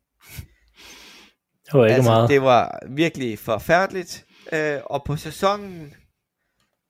[1.67, 2.29] Det var ikke altså, meget.
[2.31, 4.27] Det var virkelig forfærdeligt.
[4.53, 5.95] Øh, og på sæsonen,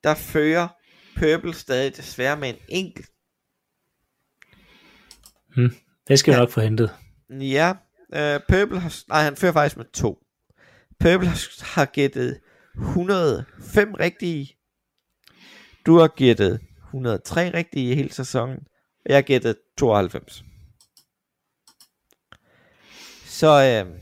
[0.05, 0.69] der fører
[1.19, 3.09] Purple stadig desværre med en enkelt.
[6.09, 6.41] Det skal vi Ja.
[6.41, 6.91] nok få hentet.
[7.31, 7.73] Ja,
[8.15, 10.19] øh, Purple har, nej, han fører faktisk med to.
[11.01, 12.41] Purple har, har gættet
[12.75, 14.57] 105 rigtige.
[15.87, 18.59] Du har gættet 103 rigtige i hele sæsonen.
[19.07, 20.45] Og jeg gættet 92.
[23.25, 24.01] Så, øh,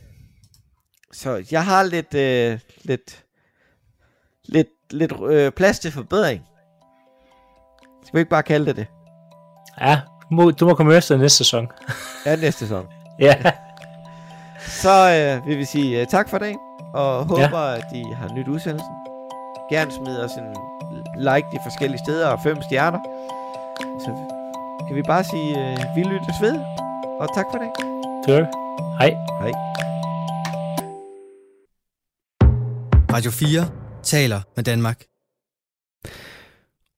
[1.12, 3.24] så jeg har lidt, øh, lidt,
[4.44, 6.42] lidt, lidt øh, plads til forbedring.
[8.04, 8.86] Skal vi ikke bare kalde det det?
[9.80, 10.00] Ja,
[10.30, 11.68] du må, du må komme efter næste sæson.
[12.26, 12.86] Ja, næste sæson.
[13.18, 13.34] ja,
[14.66, 14.90] Så
[15.40, 16.56] øh, vil vi sige øh, tak for i dag,
[16.94, 17.76] og håber, ja.
[17.76, 18.92] at de har nyt udsendelsen.
[19.70, 20.56] Gerne smid os en
[21.16, 22.98] like de forskellige steder og fem stjerner.
[24.00, 24.10] Så
[24.86, 26.54] kan vi bare sige, øh, vi lyttes ved,
[27.20, 27.72] og tak for i dag.
[28.26, 28.48] det var det.
[28.98, 29.10] Hej.
[29.40, 29.91] Hej.
[33.12, 33.68] Radio 4
[34.02, 35.04] taler med Danmark.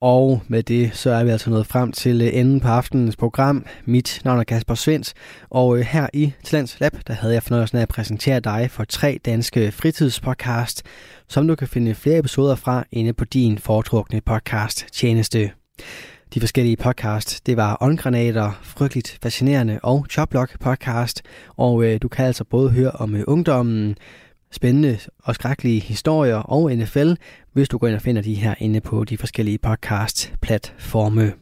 [0.01, 3.67] Og med det, så er vi altså nået frem til øh, enden på aftenens program.
[3.85, 5.15] Mit navn er Kasper Svens,
[5.51, 8.85] og øh, her i Talents Lab, der havde jeg fornøjelsen af at præsentere dig for
[8.85, 10.83] tre danske fritidspodcast,
[11.29, 15.51] som du kan finde flere episoder fra inde på din foretrukne podcast tjeneste.
[16.35, 21.23] De forskellige podcast, det var Åndgranater, Frygteligt Fascinerende og Choplock podcast,
[21.57, 23.97] og øh, du kan altså både høre om øh, ungdommen,
[24.55, 27.13] spændende og skrækkelige historier og NFL,
[27.53, 31.33] hvis du går ind og finder de her inde på de forskellige podcast-platforme.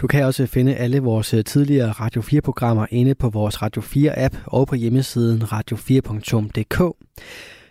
[0.00, 4.36] Du kan også finde alle vores øh, tidligere Radio 4-programmer inde på vores Radio 4-app
[4.46, 6.96] og på hjemmesiden radio4.dk.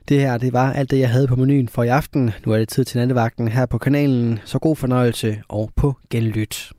[0.09, 2.31] Det her, det var alt det, jeg havde på menuen for i aften.
[2.45, 6.71] Nu er det tid til nattevagten her på kanalen, så god fornøjelse og på genlyt.